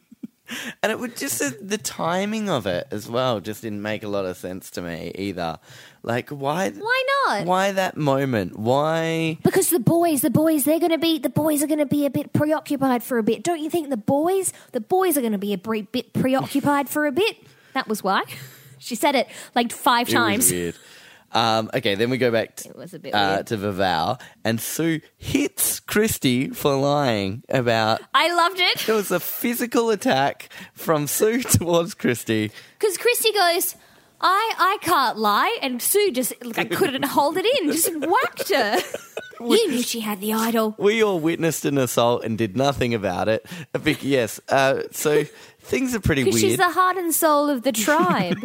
[0.83, 4.07] and it would just the, the timing of it as well just didn't make a
[4.07, 5.59] lot of sense to me either.
[6.03, 6.69] Like, why?
[6.69, 7.45] Why not?
[7.45, 8.59] Why that moment?
[8.59, 9.37] Why?
[9.43, 12.05] Because the boys, the boys, they're going to be, the boys are going to be
[12.05, 13.43] a bit preoccupied for a bit.
[13.43, 16.89] Don't you think the boys, the boys are going to be a bre- bit preoccupied
[16.89, 17.37] for a bit?
[17.73, 18.23] That was why.
[18.77, 20.51] She said it like five It times.
[20.51, 20.75] weird.
[21.31, 23.47] Um, okay, then we go back to, It was a bit uh, weird.
[23.47, 27.99] to Vavau, and Sue hits Kristie for lying about.
[28.13, 28.87] I loved it.
[28.87, 32.51] It was a physical attack from Sue towards Kristie.
[32.79, 33.75] Because Kristie goes,
[34.21, 35.57] I, I can't lie.
[35.61, 38.77] And Sue just like, couldn't hold it in, just whacked her.
[39.39, 40.75] you knew she had the idol.
[40.77, 43.45] We all witnessed an assault and did nothing about it.
[43.83, 44.39] Big yes.
[44.49, 45.23] Uh, so
[45.59, 46.69] things are pretty Because she's weird.
[46.69, 48.37] the heart and soul of the tribe.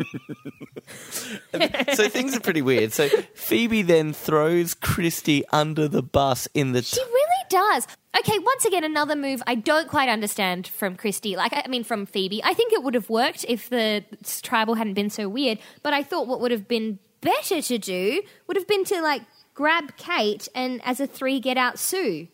[1.94, 2.92] so things are pretty weird.
[2.92, 6.82] So Phoebe then throws Kristie under the bus in the.
[6.82, 7.86] She really does.
[8.18, 11.36] Okay, once again, another move I don't quite understand from Kristie.
[11.36, 12.42] Like, I mean, from Phoebe.
[12.42, 14.04] I think it would have worked if the
[14.42, 15.58] tribal hadn't been so weird.
[15.82, 19.22] But I thought what would have been better to do would have been to like
[19.60, 22.28] grab Kate and as a three get out Sue.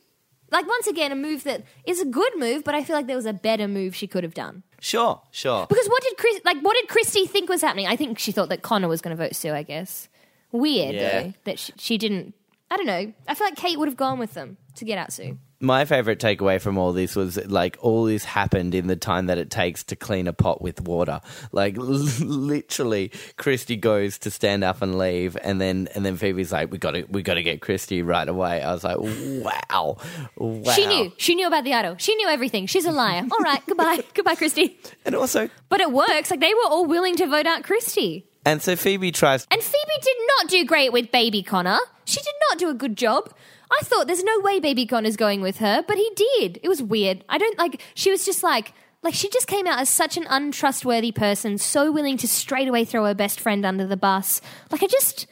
[0.53, 3.17] Like once again, a move that is a good move, but I feel like there
[3.17, 4.63] was a better move she could have done.
[4.81, 5.67] Sure, sure.
[5.67, 6.59] Because what did Chris like?
[6.61, 7.89] What did Kristie think was happening?
[7.89, 9.51] I think she thought that Connor was going to vote Sue.
[9.53, 10.09] I guess
[10.53, 11.23] weird Yeah.
[11.23, 12.33] though that she, she didn't.
[12.71, 13.13] I don't know.
[13.27, 15.37] I feel like Kate would have gone with them to get out Sue.
[15.59, 19.39] My favorite takeaway from all this was like all this happened in the time that
[19.39, 21.21] it takes to clean a pot with water.
[21.51, 26.71] Like literally, Kristie goes to stand up and leave, and then and then Phoebe's like,
[26.71, 29.97] "We got to we got to get Kristie right away." I was like, "Wow,
[30.37, 31.13] wow!" She knew.
[31.17, 31.97] She knew about the idol.
[31.99, 32.67] She knew everything.
[32.67, 33.23] She's a liar.
[33.31, 33.63] All right.
[33.67, 34.03] Goodbye.
[34.15, 34.77] Goodbye, Kristie.
[35.05, 36.31] and also, But it works.
[36.31, 38.25] Like they were all willing to vote out Kristie.
[38.45, 39.47] and so Phoebe tries.
[39.51, 41.79] And Phoebe did not do great with baby Connor.
[42.05, 43.33] She did not do a good job.
[43.71, 46.61] I thought there's no way baby Connor's going with her, but he did.
[46.63, 47.25] It was weird.
[47.29, 50.27] I don't like she was just like like she just came out as such an
[50.29, 54.41] untrustworthy person, so willing to straight away throw her best friend under the bus.
[54.71, 55.27] Like I just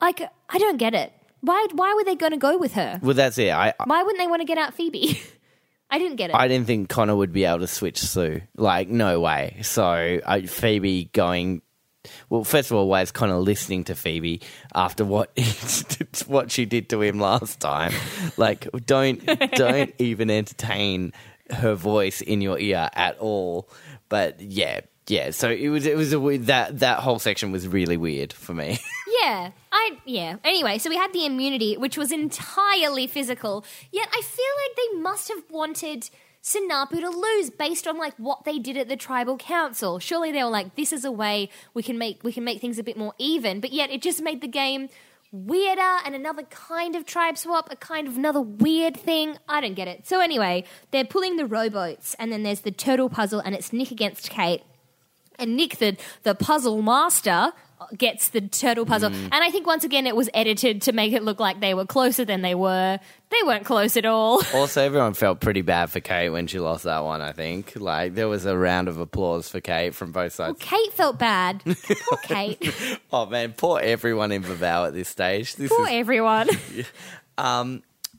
[0.00, 1.12] like I don't get it.
[1.40, 2.98] Why why were they going to go with her?
[3.02, 3.50] Well, that's it.
[3.50, 5.20] I Why wouldn't they want to get out Phoebe?
[5.90, 6.36] I didn't get it.
[6.36, 8.42] I didn't think Connor would be able to switch Sue.
[8.56, 9.60] Like, no way.
[9.62, 11.62] So I, Phoebe going.
[12.30, 14.40] Well, first of all, why is of listening to Phoebe
[14.74, 15.30] after what
[16.26, 17.92] what she did to him last time?
[18.36, 21.12] Like, don't don't even entertain
[21.50, 23.68] her voice in your ear at all.
[24.08, 25.30] But yeah, yeah.
[25.30, 28.78] So it was it was a that that whole section was really weird for me.
[29.20, 30.36] Yeah, I yeah.
[30.44, 33.64] Anyway, so we had the immunity, which was entirely physical.
[33.90, 36.08] Yet I feel like they must have wanted
[36.42, 39.98] Saanapu to lose based on like what they did at the tribal council.
[39.98, 42.78] Surely they were like, "This is a way we can make we can make things
[42.78, 44.88] a bit more even." But yet it just made the game
[45.30, 49.36] weirder and another kind of tribe swap, a kind of another weird thing.
[49.48, 50.06] I don't get it.
[50.06, 53.90] So anyway, they're pulling the rowboats, and then there's the turtle puzzle, and it's Nick
[53.90, 54.62] against Kate
[55.38, 57.52] and Nick, the the puzzle master,
[57.96, 59.10] gets the turtle puzzle.
[59.10, 59.24] Mm.
[59.32, 61.86] And I think once again it was edited to make it look like they were
[61.86, 62.98] closer than they were.
[63.30, 64.42] They weren't close at all.
[64.54, 67.20] also, everyone felt pretty bad for Kate when she lost that one.
[67.20, 70.58] I think like there was a round of applause for Kate from both sides.
[70.58, 71.62] Well, Kate felt bad.
[71.64, 72.74] Poor Kate.
[73.10, 75.56] Oh man, poor everyone in Vavau at this stage.
[75.56, 76.48] This Poor is everyone.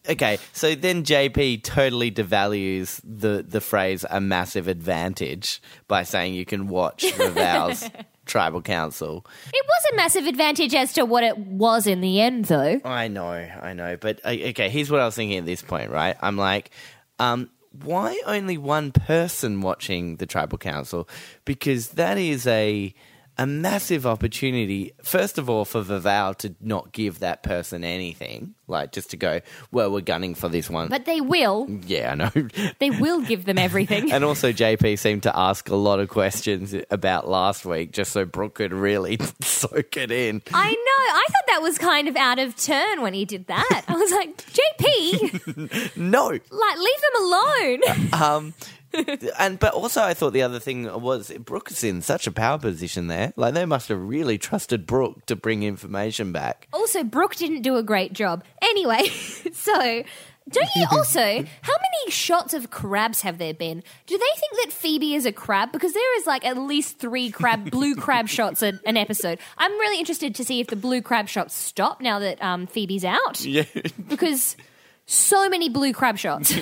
[0.09, 0.39] okay.
[0.53, 6.67] So then JP totally devalues the the phrase "a massive advantage" by saying you can
[6.67, 7.89] watch Vavau's
[8.29, 9.25] tribal council.
[9.53, 12.79] It was a massive advantage as to what it was in the end, though.
[12.85, 14.69] I know, I know, but uh, okay.
[14.69, 15.91] Here's what I was thinking at this point.
[15.91, 16.71] Right, I'm like,
[17.19, 17.49] um,
[17.83, 21.09] why only one person watching the tribal council?
[21.43, 22.93] Because that is a
[23.39, 24.91] a massive opportunity.
[25.01, 29.39] First of all, for Vavau to not give that person anything, like just to go,
[29.71, 30.89] well, we're gunning for this one.
[30.89, 31.65] But they will.
[31.87, 32.31] yeah, I know.
[32.79, 34.11] They will give them everything.
[34.19, 38.25] And also, JP seemed to ask a lot of questions about last week, just so
[38.25, 40.41] Brooke could really soak it in.
[40.53, 41.13] I know.
[41.15, 43.83] I thought that was kind of out of turn when he did that.
[43.87, 48.13] I was like, JP, No, like, leave them alone.
[48.21, 48.53] um,
[49.39, 52.57] and but also I thought the other thing was Brooke is in such a power
[52.57, 53.33] position there.
[53.35, 56.67] Like they must have really trusted Brooke to bring information back.
[56.73, 58.43] Also, Brooke didn't do a great job.
[58.61, 59.07] Anyway,
[59.53, 60.03] so
[60.49, 61.19] don't you also?
[61.61, 63.83] How many shots of crabs have there been?
[64.07, 65.71] Do they think that Phoebe is a crab?
[65.71, 69.39] Because there is like at least three crab, blue crab shots a, an episode.
[69.57, 73.05] I'm really interested to see if the blue crab shots stop now that um, Phoebe's
[73.05, 73.43] out.
[73.45, 73.65] Yeah.
[74.07, 74.57] Because
[75.05, 76.53] so many blue crab shots.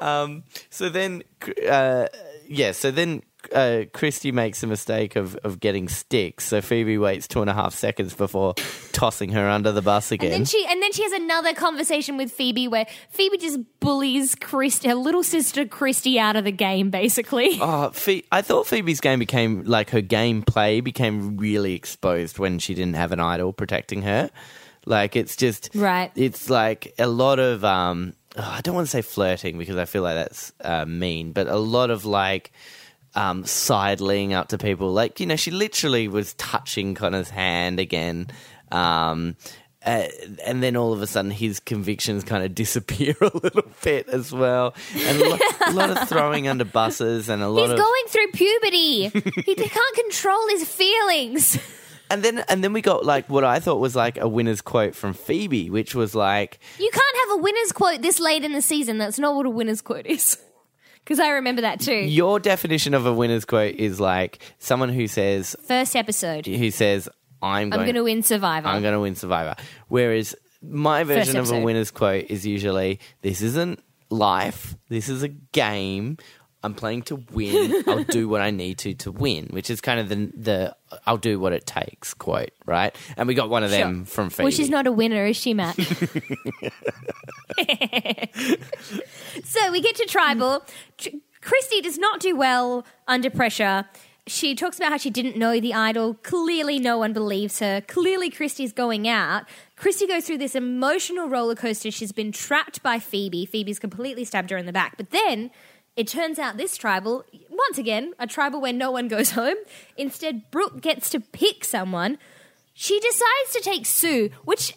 [0.00, 1.22] So then,
[1.68, 2.06] uh,
[2.46, 2.72] yeah.
[2.72, 3.22] So then,
[3.52, 6.44] uh, Kristie makes a mistake of, of getting sticks.
[6.44, 8.54] So Phoebe waits two and a half seconds before
[8.92, 10.32] tossing her under the bus again.
[10.32, 14.34] And then she and then she has another conversation with Phoebe where Phoebe just bullies
[14.34, 17.60] Kristie, her little sister Kristie, out of the game, basically.
[17.68, 22.74] Oh, Phe- I thought Phoebe's game became like her gameplay became really exposed when she
[22.74, 24.30] didn't have an idol protecting her.
[24.86, 26.10] Like it's just Right.
[26.14, 28.14] It's like a lot of um.
[28.36, 31.46] Oh, I don't want to say flirting because I feel like that's uh, mean, but
[31.48, 32.52] a lot of like
[33.14, 34.92] um, sidling up to people.
[34.92, 38.28] Like you know, she literally was touching Connor's hand again.
[38.70, 39.36] Um,
[39.84, 40.08] uh,
[40.44, 44.32] and then all of a sudden, his convictions kind of disappear a little bit as
[44.32, 47.78] well, and a, lo- a lot of throwing under buses, and a lot He's of
[47.78, 49.08] going through puberty.
[49.44, 51.58] he can't control his feelings.
[52.10, 54.94] And then and then we got like what I thought was like a winner's quote
[54.94, 58.62] from Phoebe, which was like, You can't have a winner's quote this late in the
[58.62, 58.98] season.
[58.98, 60.38] That's not what a winner's quote is.
[61.04, 61.94] Because I remember that too.
[61.94, 66.46] "Your definition of a winner's quote is like someone who says First episode.
[66.46, 67.08] who says
[67.40, 68.66] I'm I'm going going to win Survivor.
[68.66, 69.54] I'm going to win Survivor."
[69.86, 73.78] Whereas my version of a winner's quote is usually this isn't
[74.10, 76.18] life, this is a game.
[76.66, 77.82] I'm playing to win.
[77.86, 81.16] I'll do what I need to to win, which is kind of the the I'll
[81.16, 82.94] do what it takes quote, right?
[83.16, 84.06] And we got one of them Sure.
[84.06, 84.44] from Phoebe.
[84.44, 85.76] Well, she's not a winner, is she, Matt?
[89.44, 90.64] so we get to tribal.
[90.98, 93.86] Kristie does not do well under pressure.
[94.28, 96.14] She talks about how she didn't know the idol.
[96.14, 97.80] Clearly, no one believes her.
[97.80, 99.44] Clearly, Kristie's going out.
[99.78, 101.92] Kristie goes through this emotional roller coaster.
[101.92, 103.46] She's been trapped by Phoebe.
[103.46, 104.96] Phoebe's completely stabbed her in the back.
[104.96, 105.52] But then
[105.96, 109.56] it turns out this tribal, once again, a tribal where no one goes home.
[109.96, 112.18] Instead, Brooke gets to pick someone.
[112.74, 114.74] She decides to take Sue, which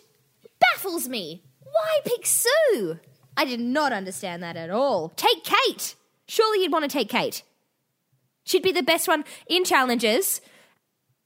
[0.60, 1.44] baffles me.
[1.62, 3.00] Why pick Sue?
[3.36, 5.10] I did not understand that at all.
[5.10, 5.96] Take Kate.
[6.28, 7.44] Surely you'd want to take Kate.
[8.44, 10.42] She'd be the best one in challenges.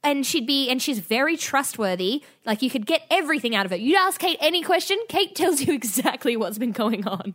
[0.02, 2.22] And she'd be, and she's very trustworthy.
[2.44, 3.76] Like you could get everything out of her.
[3.76, 7.34] You'd ask Kate any question, Kate tells you exactly what's been going on.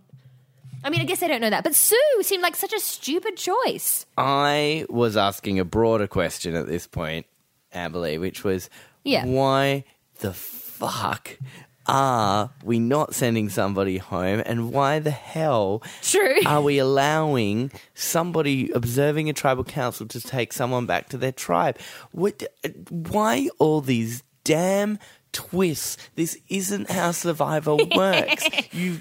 [0.83, 3.37] I mean, I guess I don't know that, but Sue seemed like such a stupid
[3.37, 4.05] choice.
[4.17, 7.25] I was asking a broader question at this point,
[7.73, 8.69] Amberly, which was,
[9.03, 9.25] Yeah.
[9.25, 9.83] why
[10.19, 11.37] the fuck
[11.85, 16.37] are we not sending somebody home, and why the hell True.
[16.45, 21.77] are we allowing somebody observing a tribal council to take someone back to their tribe?
[22.11, 22.43] What?
[22.89, 24.99] Why all these damn?
[25.31, 25.97] Twists.
[26.15, 28.47] This isn't how Survivor works.
[28.73, 28.97] you,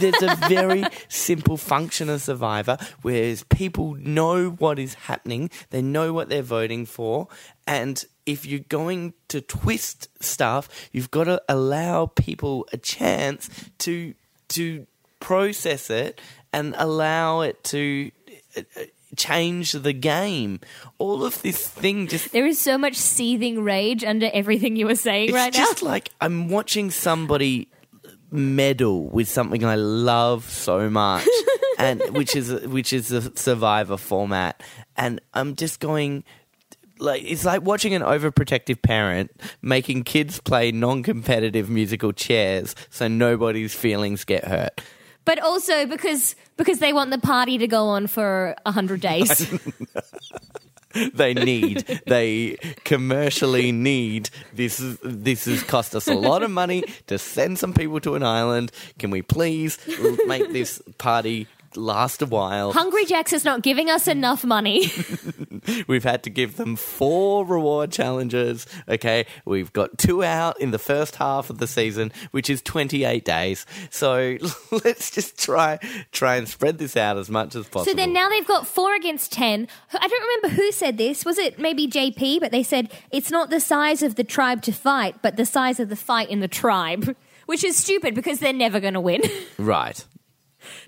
[0.00, 6.12] there's a very simple function of Survivor, whereas people know what is happening, they know
[6.12, 7.28] what they're voting for,
[7.66, 13.48] and if you're going to twist stuff, you've got to allow people a chance
[13.78, 14.14] to
[14.48, 14.86] to
[15.20, 16.20] process it
[16.52, 18.10] and allow it to
[18.56, 18.82] uh, uh,
[19.14, 20.60] change the game.
[20.98, 24.96] All of this thing just There is so much seething rage under everything you were
[24.96, 25.60] saying right now.
[25.60, 27.68] It's just like I'm watching somebody
[28.30, 31.26] meddle with something I love so much,
[31.78, 34.62] and which is which is the Survivor format,
[34.96, 36.24] and I'm just going.
[36.98, 39.30] Like it's like watching an overprotective parent
[39.60, 44.80] making kids play non-competitive musical chairs so nobody's feelings get hurt.
[45.26, 49.46] But also because because they want the party to go on for a hundred days.
[51.12, 56.82] they need they commercially need this is this has cost us a lot of money
[57.06, 59.76] to send some people to an island can we please
[60.26, 61.46] make this party
[61.76, 64.86] last a while Hungry Jacks is not giving us enough money.
[65.86, 70.78] we've had to give them four reward challenges okay we've got two out in the
[70.78, 74.36] first half of the season which is 28 days so
[74.84, 75.78] let's just try
[76.12, 78.94] try and spread this out as much as possible so then now they've got four
[78.94, 79.68] against ten.
[79.92, 81.24] I don't remember who said this.
[81.24, 82.40] Was it maybe JP?
[82.40, 85.78] But they said it's not the size of the tribe to fight, but the size
[85.80, 87.16] of the fight in the tribe.
[87.46, 89.22] Which is stupid because they're never going to win.
[89.56, 90.04] right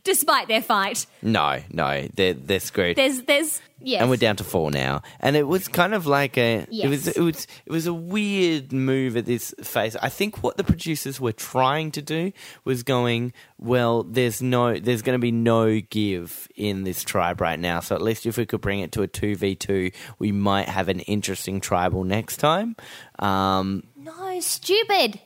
[0.04, 1.06] despite their fight.
[1.22, 2.96] No, no, they're they're screwed.
[2.96, 4.00] There's, there's, yes.
[4.00, 5.02] and we're down to four now.
[5.20, 8.72] And it was kind of like a it was it was it was a weird
[8.72, 9.96] move at this phase.
[9.96, 12.32] I think what the producers were trying to do
[12.64, 17.58] was going, well, there's no there's going to be no give in this tribe right
[17.58, 17.80] now.
[17.80, 20.68] So at least if we could bring it to a two v two, we might
[20.68, 22.76] have an interesting tribal next time.
[23.18, 25.20] Um, No, stupid.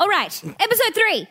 [0.00, 1.28] All right, episode three.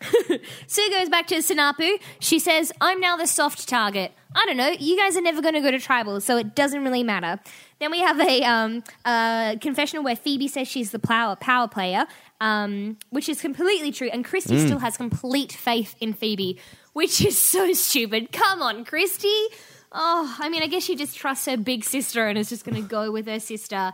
[0.66, 2.00] Sue goes back to Saanapu.
[2.20, 4.12] She says, I'm now the soft target.
[4.34, 4.70] I don't know.
[4.70, 7.40] You guys are never going to go to tribal, so it doesn't really matter.
[7.80, 12.06] Then we have a um, uh, confessional where Phoebe says she's the power, power player,
[12.40, 14.08] um, which is completely true.
[14.12, 16.58] And Kristie still has complete faith in Phoebe,
[16.92, 18.32] which is so stupid.
[18.32, 19.46] Come on, Kristie.
[19.92, 22.80] Oh, I mean, I guess she just trusts her big sister and is just going
[22.80, 23.92] to go with her sister.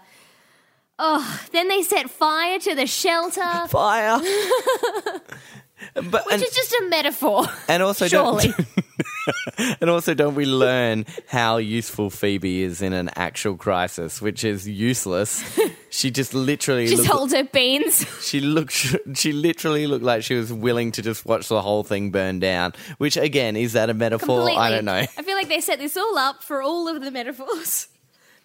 [0.98, 4.20] Oh, then they set fire to the shelter, fire.
[5.94, 7.44] but which and, is just a metaphor.
[7.68, 8.48] and also surely.
[8.48, 8.66] don't
[9.80, 14.68] and also don't we learn how useful Phoebe is in an actual crisis, which is
[14.68, 15.44] useless.
[15.90, 18.06] She just literally Just looked- hold her beans.
[18.26, 18.96] She looked.
[19.14, 22.72] She literally looked like she was willing to just watch the whole thing burn down.
[22.98, 24.38] Which again, is that a metaphor?
[24.38, 24.60] Completely.
[24.60, 24.94] I don't know.
[24.94, 27.88] I feel like they set this all up for all of the metaphors.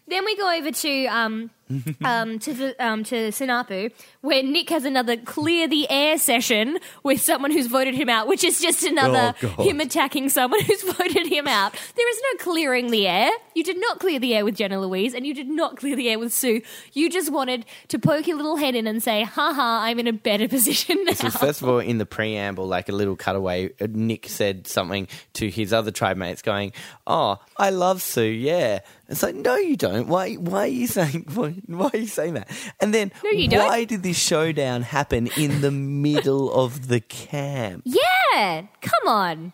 [0.08, 1.50] Then we go over to um,
[2.04, 3.92] um, to the, um, to Saanapu,
[4.22, 8.44] where Nick has another clear the air session with someone who's voted him out, which
[8.44, 9.66] is just another Oh, God.
[9.68, 11.74] him attacking someone who's voted him out.
[11.96, 13.32] There is no clearing the air.
[13.56, 16.10] You did not clear the air with Jenna Louise, and you did not clear the
[16.10, 16.62] air with Sue.
[16.94, 20.08] You just wanted to poke your little head in and say, "Ha ha, I'm in
[20.08, 23.72] a better position now." So first of all, in the preamble, like a little cutaway,
[23.82, 26.74] uh, Nick said something to his other tribe mates, going,
[27.06, 30.08] "Oh, I love Sue, yeah." It's like, no, you don't.
[30.08, 30.36] Why?
[30.36, 31.26] Why are you saying?
[31.34, 32.50] Why, why are you saying that?
[32.80, 33.66] And then, No, you don't.
[33.68, 37.84] why did this showdown happen in the middle of the camp?
[37.86, 39.54] Yeah, come on.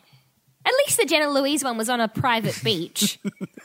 [0.65, 3.19] At least the Jenna Louise one was on a private beach.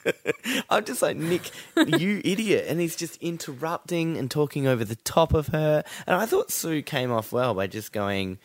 [0.71, 2.67] I'm just like, Nick, you idiot.
[2.69, 5.83] And he's just interrupting and talking over the top of her.
[6.07, 8.39] And I thought Sue came off well by just going,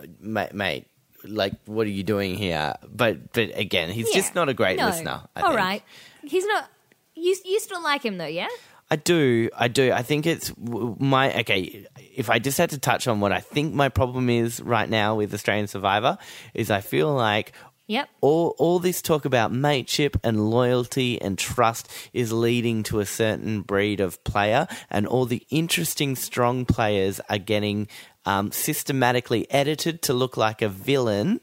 [0.00, 0.86] uh, mate, mate
[1.24, 2.74] like, what are you doing here?
[2.92, 4.16] But but again, he's Yeah.
[4.16, 4.86] just not a great No.
[4.86, 5.22] listener.
[5.36, 5.58] I All think.
[5.58, 5.82] right.
[6.24, 6.68] He's not.
[7.14, 8.48] You, you still like him though, yeah?
[8.90, 9.50] I do.
[9.56, 9.92] I do.
[9.92, 11.86] I think it's my okay.
[12.14, 15.16] If I just had to touch on what I think my problem is right now
[15.16, 16.18] with Australian Survivor,
[16.54, 17.52] is I feel like
[17.88, 18.08] Yep.
[18.20, 23.62] all all this talk about mateship and loyalty and trust is leading to a certain
[23.62, 27.86] breed of player, and all the interesting, strong players are getting
[28.24, 31.40] um, systematically edited to look like a villain.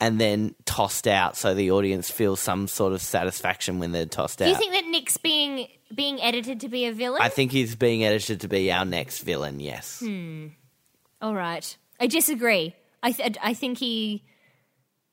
[0.00, 4.42] And then tossed out, so the audience feels some sort of satisfaction when they're tossed
[4.42, 4.46] out.
[4.46, 7.22] Do you think that Nick's being being edited to be a villain?
[7.22, 9.60] I think he's being edited to be our next villain.
[9.60, 10.00] Yes.
[10.00, 10.48] Hmm.
[11.20, 11.76] All right.
[12.00, 12.74] I disagree.
[13.02, 14.22] I th- I think he.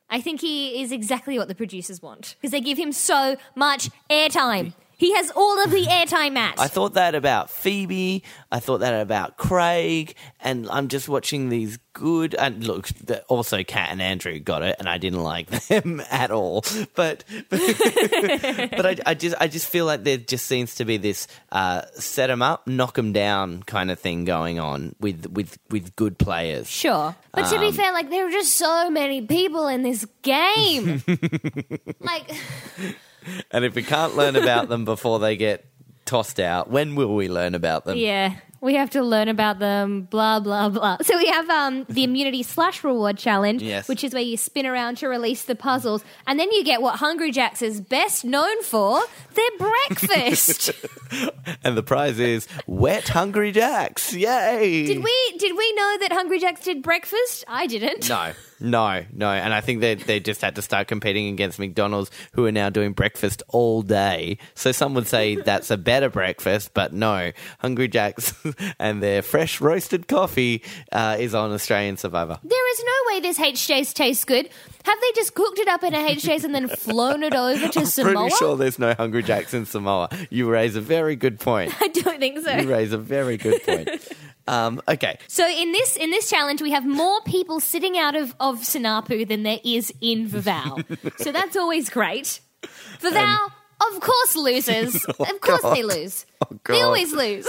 [0.10, 3.90] I think he is exactly what the producers want because they give him so much
[4.10, 4.74] airtime.
[5.02, 6.60] He has all of the airtime, Matt.
[6.60, 8.22] I thought that about Phoebe.
[8.52, 12.36] I thought that about Craig, and I'm just watching these good.
[12.36, 16.30] And look, the, also Kat and Andrew got it, and I didn't like them at
[16.30, 16.64] all.
[16.94, 21.26] But but, I, I just I just feel like there just seems to be this
[21.52, 25.96] uh, set them up, knock them down kind of thing going on with with with
[25.96, 26.70] good players.
[26.70, 27.16] Sure.
[27.32, 31.02] But to Um, be fair, like there are just so many people in this game.
[32.00, 32.30] like
[33.52, 35.66] And if we can't learn about them before they get
[36.06, 37.98] tossed out, when will we learn about them?
[37.98, 40.98] Yeah, we have to learn about them, blah, blah, blah.
[41.02, 43.88] So we have um, the immunity slash reward challenge, Yes.
[43.88, 46.04] which is where you spin around to release the puzzles.
[46.28, 49.02] And then you get what Hungry Jacks is best known for
[49.34, 50.72] their breakfast.
[51.64, 54.14] And the prize is wet Hungry Jacks.
[54.14, 54.86] Yay!
[54.86, 57.44] did we did we know that Hungry Jacks did breakfast?
[57.50, 58.08] I didn't.
[58.08, 58.32] No,
[58.62, 59.30] no, no.
[59.30, 62.70] And I think they they just had to start competing against McDonald's, who are now
[62.70, 64.38] doing breakfast all day.
[64.56, 68.34] So some would say that's a better breakfast, but no, Hungry Jacks
[68.80, 72.40] and their fresh roasted coffee uh, is on Australian Survivor.
[72.44, 74.50] There is no way this HJ's tastes good.
[74.86, 77.86] Have they just cooked it up in a HJ's and then flown it over to
[77.86, 78.14] Samoa?
[78.14, 80.10] Pretty sure there's no Hungry Jacks in Samoa.
[80.30, 81.74] You raise a very good point.
[81.82, 82.52] I don't think so.
[82.58, 83.90] You raise a very good point.
[84.48, 88.36] Um, okay, So in this in this challenge, we have more people sitting out of,
[88.40, 90.84] of Saanapu than there is in Vavau.
[91.22, 92.40] so that's always great.
[93.02, 93.52] Vavau,
[93.94, 95.06] of course, loses.
[95.06, 96.24] of course they lose.
[96.24, 96.82] They Oh, God.
[96.82, 97.48] always lose.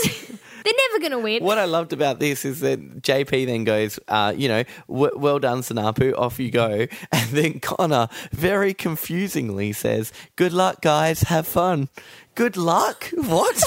[0.65, 1.45] They're never going to win.
[1.45, 5.39] What I loved about this is that JP then goes, uh, you know, w- well
[5.39, 6.87] done, Saanapu, off you go.
[7.13, 11.89] And then Connor very confusingly says, good luck, guys, have fun.
[12.35, 13.09] Good luck?
[13.15, 13.57] What?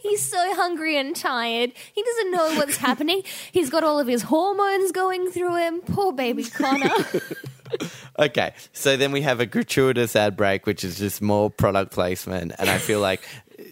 [0.00, 1.72] He's so hungry and tired.
[1.92, 3.22] He doesn't know what's happening.
[3.52, 5.80] He's got all of his hormones going through him.
[5.80, 6.90] Poor baby Connor.
[8.18, 12.52] Okay, so then we have a gratuitous ad break, which is just more product placement.
[12.58, 13.22] And I feel like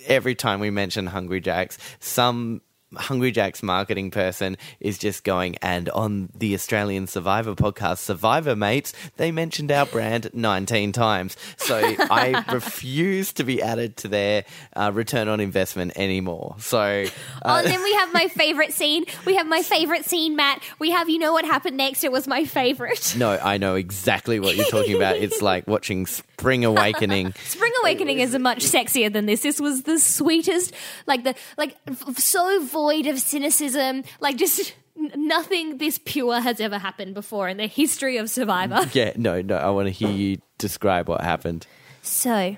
[0.08, 2.62] every time we mention Hungry Jacks, some
[2.96, 8.92] Hungry Jack's marketing person is just going, and on the Australian Survivor podcast, Survivor Mates,
[9.16, 11.36] they mentioned our brand 19 times.
[11.56, 11.76] So
[12.10, 16.56] I refuse to be added to their uh, return on investment anymore.
[16.58, 17.04] So
[17.44, 19.04] oh, then we have my favorite scene.
[19.24, 20.62] We have my favorite scene, Matt.
[20.78, 22.04] We have you know what happened next.
[22.04, 23.14] It was my favorite.
[23.18, 25.16] no, I know exactly what you're talking about.
[25.16, 27.34] It's like watching Spring Awakening.
[27.44, 29.42] Spring Awakening is much sexier than this.
[29.42, 30.72] This was the sweetest,
[31.06, 31.76] like the like
[32.16, 34.72] so void of cynicism, like just
[35.16, 38.78] nothing this pure has ever happened before in the history of Survivor.
[38.92, 41.66] Yeah, no, no, I want to hear you describe what happened.
[42.02, 42.56] So,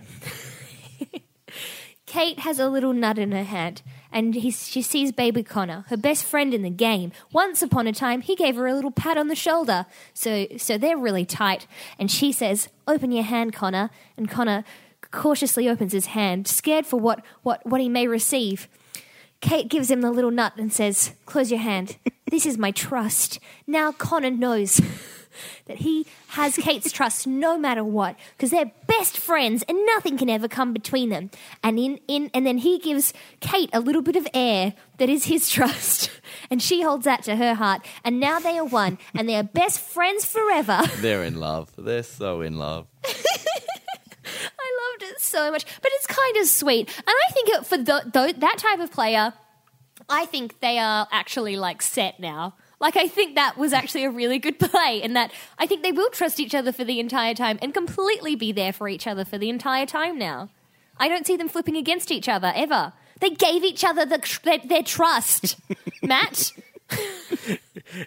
[2.06, 3.80] Kate has a little nut in her hand,
[4.12, 7.12] and he, she sees baby Connor, her best friend in the game.
[7.32, 9.86] Once upon a time, he gave her a little pat on the shoulder.
[10.12, 11.66] So, so they're really tight.
[11.98, 14.64] And she says, "Open your hand, Connor." And Connor
[15.10, 18.68] cautiously opens his hand, scared for what, what, what he may receive.
[19.40, 21.96] Kate gives him the little nut and says, Close your hand.
[22.30, 23.40] This is my trust.
[23.66, 24.80] Now Connor knows
[25.66, 30.28] that he has Kate's trust no matter what, because they're best friends and nothing can
[30.28, 31.30] ever come between them.
[31.62, 35.24] And in, in and then he gives Kate a little bit of air that is
[35.24, 36.10] his trust.
[36.50, 37.84] And she holds that to her heart.
[38.04, 40.82] And now they are one, and they are best friends forever.
[40.98, 41.72] They're in love.
[41.76, 42.86] They're so in love.
[45.10, 46.88] I loved it so much, but it's kind of sweet.
[46.98, 49.32] And I think it, for the, tho- that type of player,
[50.08, 52.54] I think they are actually like set now.
[52.80, 55.92] Like I think that was actually a really good play, and that I think they
[55.92, 59.24] will trust each other for the entire time and completely be there for each other
[59.24, 60.48] for the entire time now.
[60.96, 62.92] I don't see them flipping against each other ever.
[63.20, 65.56] They gave each other the, their, their trust,
[66.02, 66.52] Matt.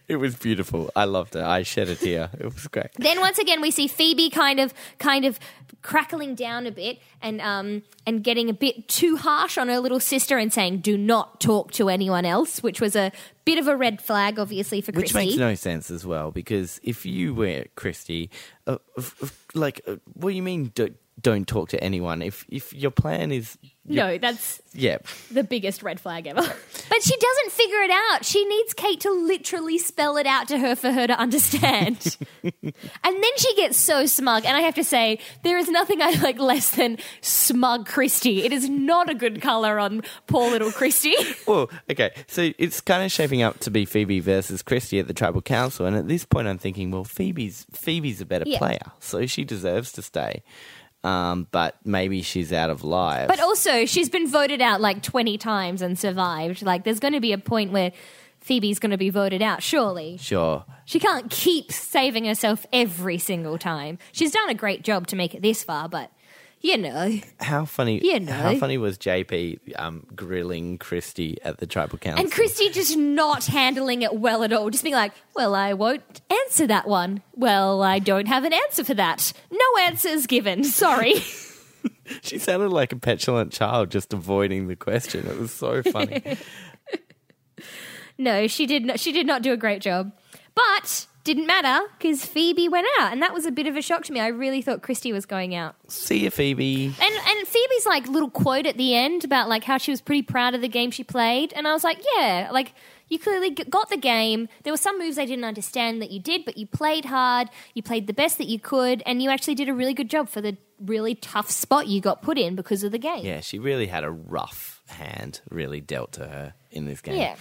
[0.08, 0.92] It was beautiful.
[0.96, 1.42] I loved it.
[1.42, 2.30] I shed a tear.
[2.40, 2.88] It was great.
[2.98, 5.40] Then once again we see Phoebe kind of kind of
[5.82, 10.00] crackling down a bit and um and getting a bit too harsh on her little
[10.00, 13.12] sister and saying do not talk to anyone else, which was a
[13.46, 14.98] bit of a red flag obviously for Kristie.
[14.98, 18.30] Which makes no sense as well, because if you were Kristie,
[18.68, 22.22] uh, f- f- like, uh, what do you mean don't, don't talk to anyone?
[22.22, 24.98] If if your plan is, no, that's yeah,
[25.32, 26.42] the biggest red flag ever.
[26.90, 28.24] but she doesn't figure it out.
[28.26, 32.18] She needs Kate to literally spell it out to her for her to understand.
[32.44, 32.54] and
[33.04, 34.46] then she gets so smug.
[34.46, 38.44] And I have to say, there is nothing I like less than smug Kristie.
[38.46, 41.14] It is not a good color on poor little Kristie.
[41.48, 45.14] Well, okay, so it's kind of shaping up to be Phoebe versus Kristie at the
[45.14, 48.58] tribal council, and at this point, I'm thinking, well, Phoebe's Phoebe's a better Yeah.
[48.60, 50.42] player, so she deserves to stay.
[51.04, 53.28] Um, but maybe she's out of life.
[53.28, 56.62] but also, she's been voted out like 20 times and survived.
[56.62, 57.91] Like, there's going to be a point where
[58.39, 60.18] Phoebe's going to be voted out, surely.
[60.18, 63.99] sure, She can't keep saving herself every single time.
[64.12, 66.10] She's done a great job to make it this far, but
[66.64, 67.20] you know.
[67.39, 68.03] how funny?
[68.03, 68.32] You know.
[68.32, 72.24] how funny was JP um, grilling Kristie at the tribal council?
[72.24, 74.70] And Kristie just not handling it well at all.
[74.72, 77.22] Just being like, well, I won't answer that one.
[77.36, 79.34] Well, I don't have an answer for that.
[79.51, 80.64] No answers given.
[80.64, 81.16] Sorry.
[82.22, 85.26] She sounded like a petulant child just avoiding the question.
[85.28, 86.38] It was so funny.
[88.18, 90.11] no, she did not, she did not do a great job.
[90.55, 93.12] But didn't matter because Phoebe went out.
[93.12, 94.20] And that was a bit of a shock to me.
[94.20, 95.76] I really thought Kristie was going out.
[95.88, 96.86] See you, Phoebe.
[96.86, 100.22] And and Phoebe's like little quote at the end about like how she was pretty
[100.22, 102.74] proud of the game she played, and I was like, yeah, like
[103.10, 104.50] you clearly got the game.
[104.64, 107.50] There were some moves I didn't understand that you did, but you played hard.
[107.74, 110.30] You played the best that you could, and you actually did a really good job
[110.30, 113.26] for the really tough spot you got put in because of the game.
[113.26, 117.16] Yeah, she really had a rough hand really dealt to her in this game.
[117.16, 117.36] Yeah.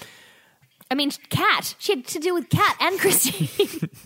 [0.93, 1.75] I mean, Kat.
[1.79, 3.89] She had to deal with Kat and Christine.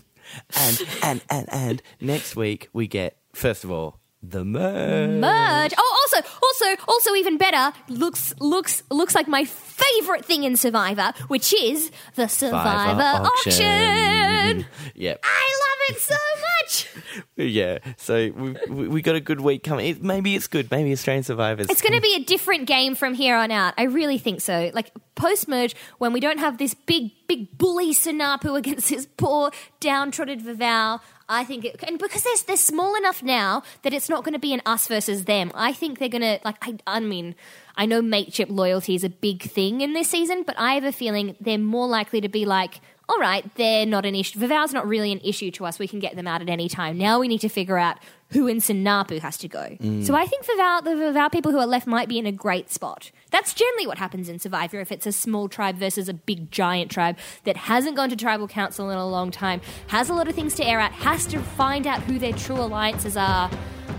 [0.57, 5.21] And and and and next week we get first of all the merge.
[5.21, 5.73] merge.
[5.77, 7.77] Oh, also, also, also, even better.
[7.87, 14.65] Looks, looks, looks like my favorite thing in Survivor, which is the Survivor, auction.
[14.95, 15.19] Yep.
[15.23, 16.87] I love it so much.
[17.35, 17.79] Yeah.
[17.97, 18.31] So
[18.67, 19.87] we, we got a good week coming.
[19.87, 20.69] It, maybe it's good.
[20.71, 21.67] Maybe Australian survivors.
[21.69, 23.73] It's going to be a different game from here on out.
[23.77, 24.71] I really think so.
[24.73, 29.51] Like post merge, when we don't have this big, big bully Saanapu against this poor
[29.79, 30.99] downtrodden Vavau.
[31.29, 34.39] I think, it, and because they're, they're small enough now that it's not going to
[34.39, 35.51] be an us versus them.
[35.53, 36.55] I think they're going to like.
[36.61, 37.35] I, I mean,
[37.75, 40.91] I know mateship loyalty is a big thing in this season, but I have a
[40.91, 44.39] feeling they're more likely to be like, all right, they're not an issue.
[44.39, 45.79] Vavau's not really an issue to us.
[45.79, 46.97] We can get them out at any time.
[46.97, 47.97] Now we need to figure out
[48.31, 49.77] who in Saanapu has to go.
[49.79, 50.05] Mm.
[50.05, 52.71] So I think Vavau, the Vavau people who are left might be in a great
[52.71, 53.11] spot.
[53.31, 56.91] That's generally what happens in Survivor if it's a small tribe versus a big giant
[56.91, 60.35] tribe that hasn't gone to tribal council in a long time, has a lot of
[60.35, 63.49] things to air out, has to find out who their true alliances are.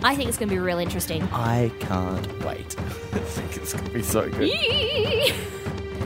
[0.03, 1.23] I think it's going to be real interesting.
[1.33, 2.79] I can't wait.
[3.13, 5.35] I think it's going to be so good.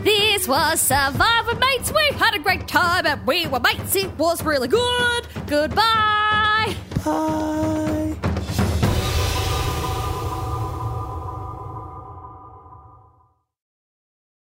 [0.03, 1.93] This was Survivor Mates.
[1.93, 3.95] We had a great time and we were mates.
[3.95, 5.29] It was really good.
[5.47, 6.42] Goodbye.
[7.05, 8.32] Bye.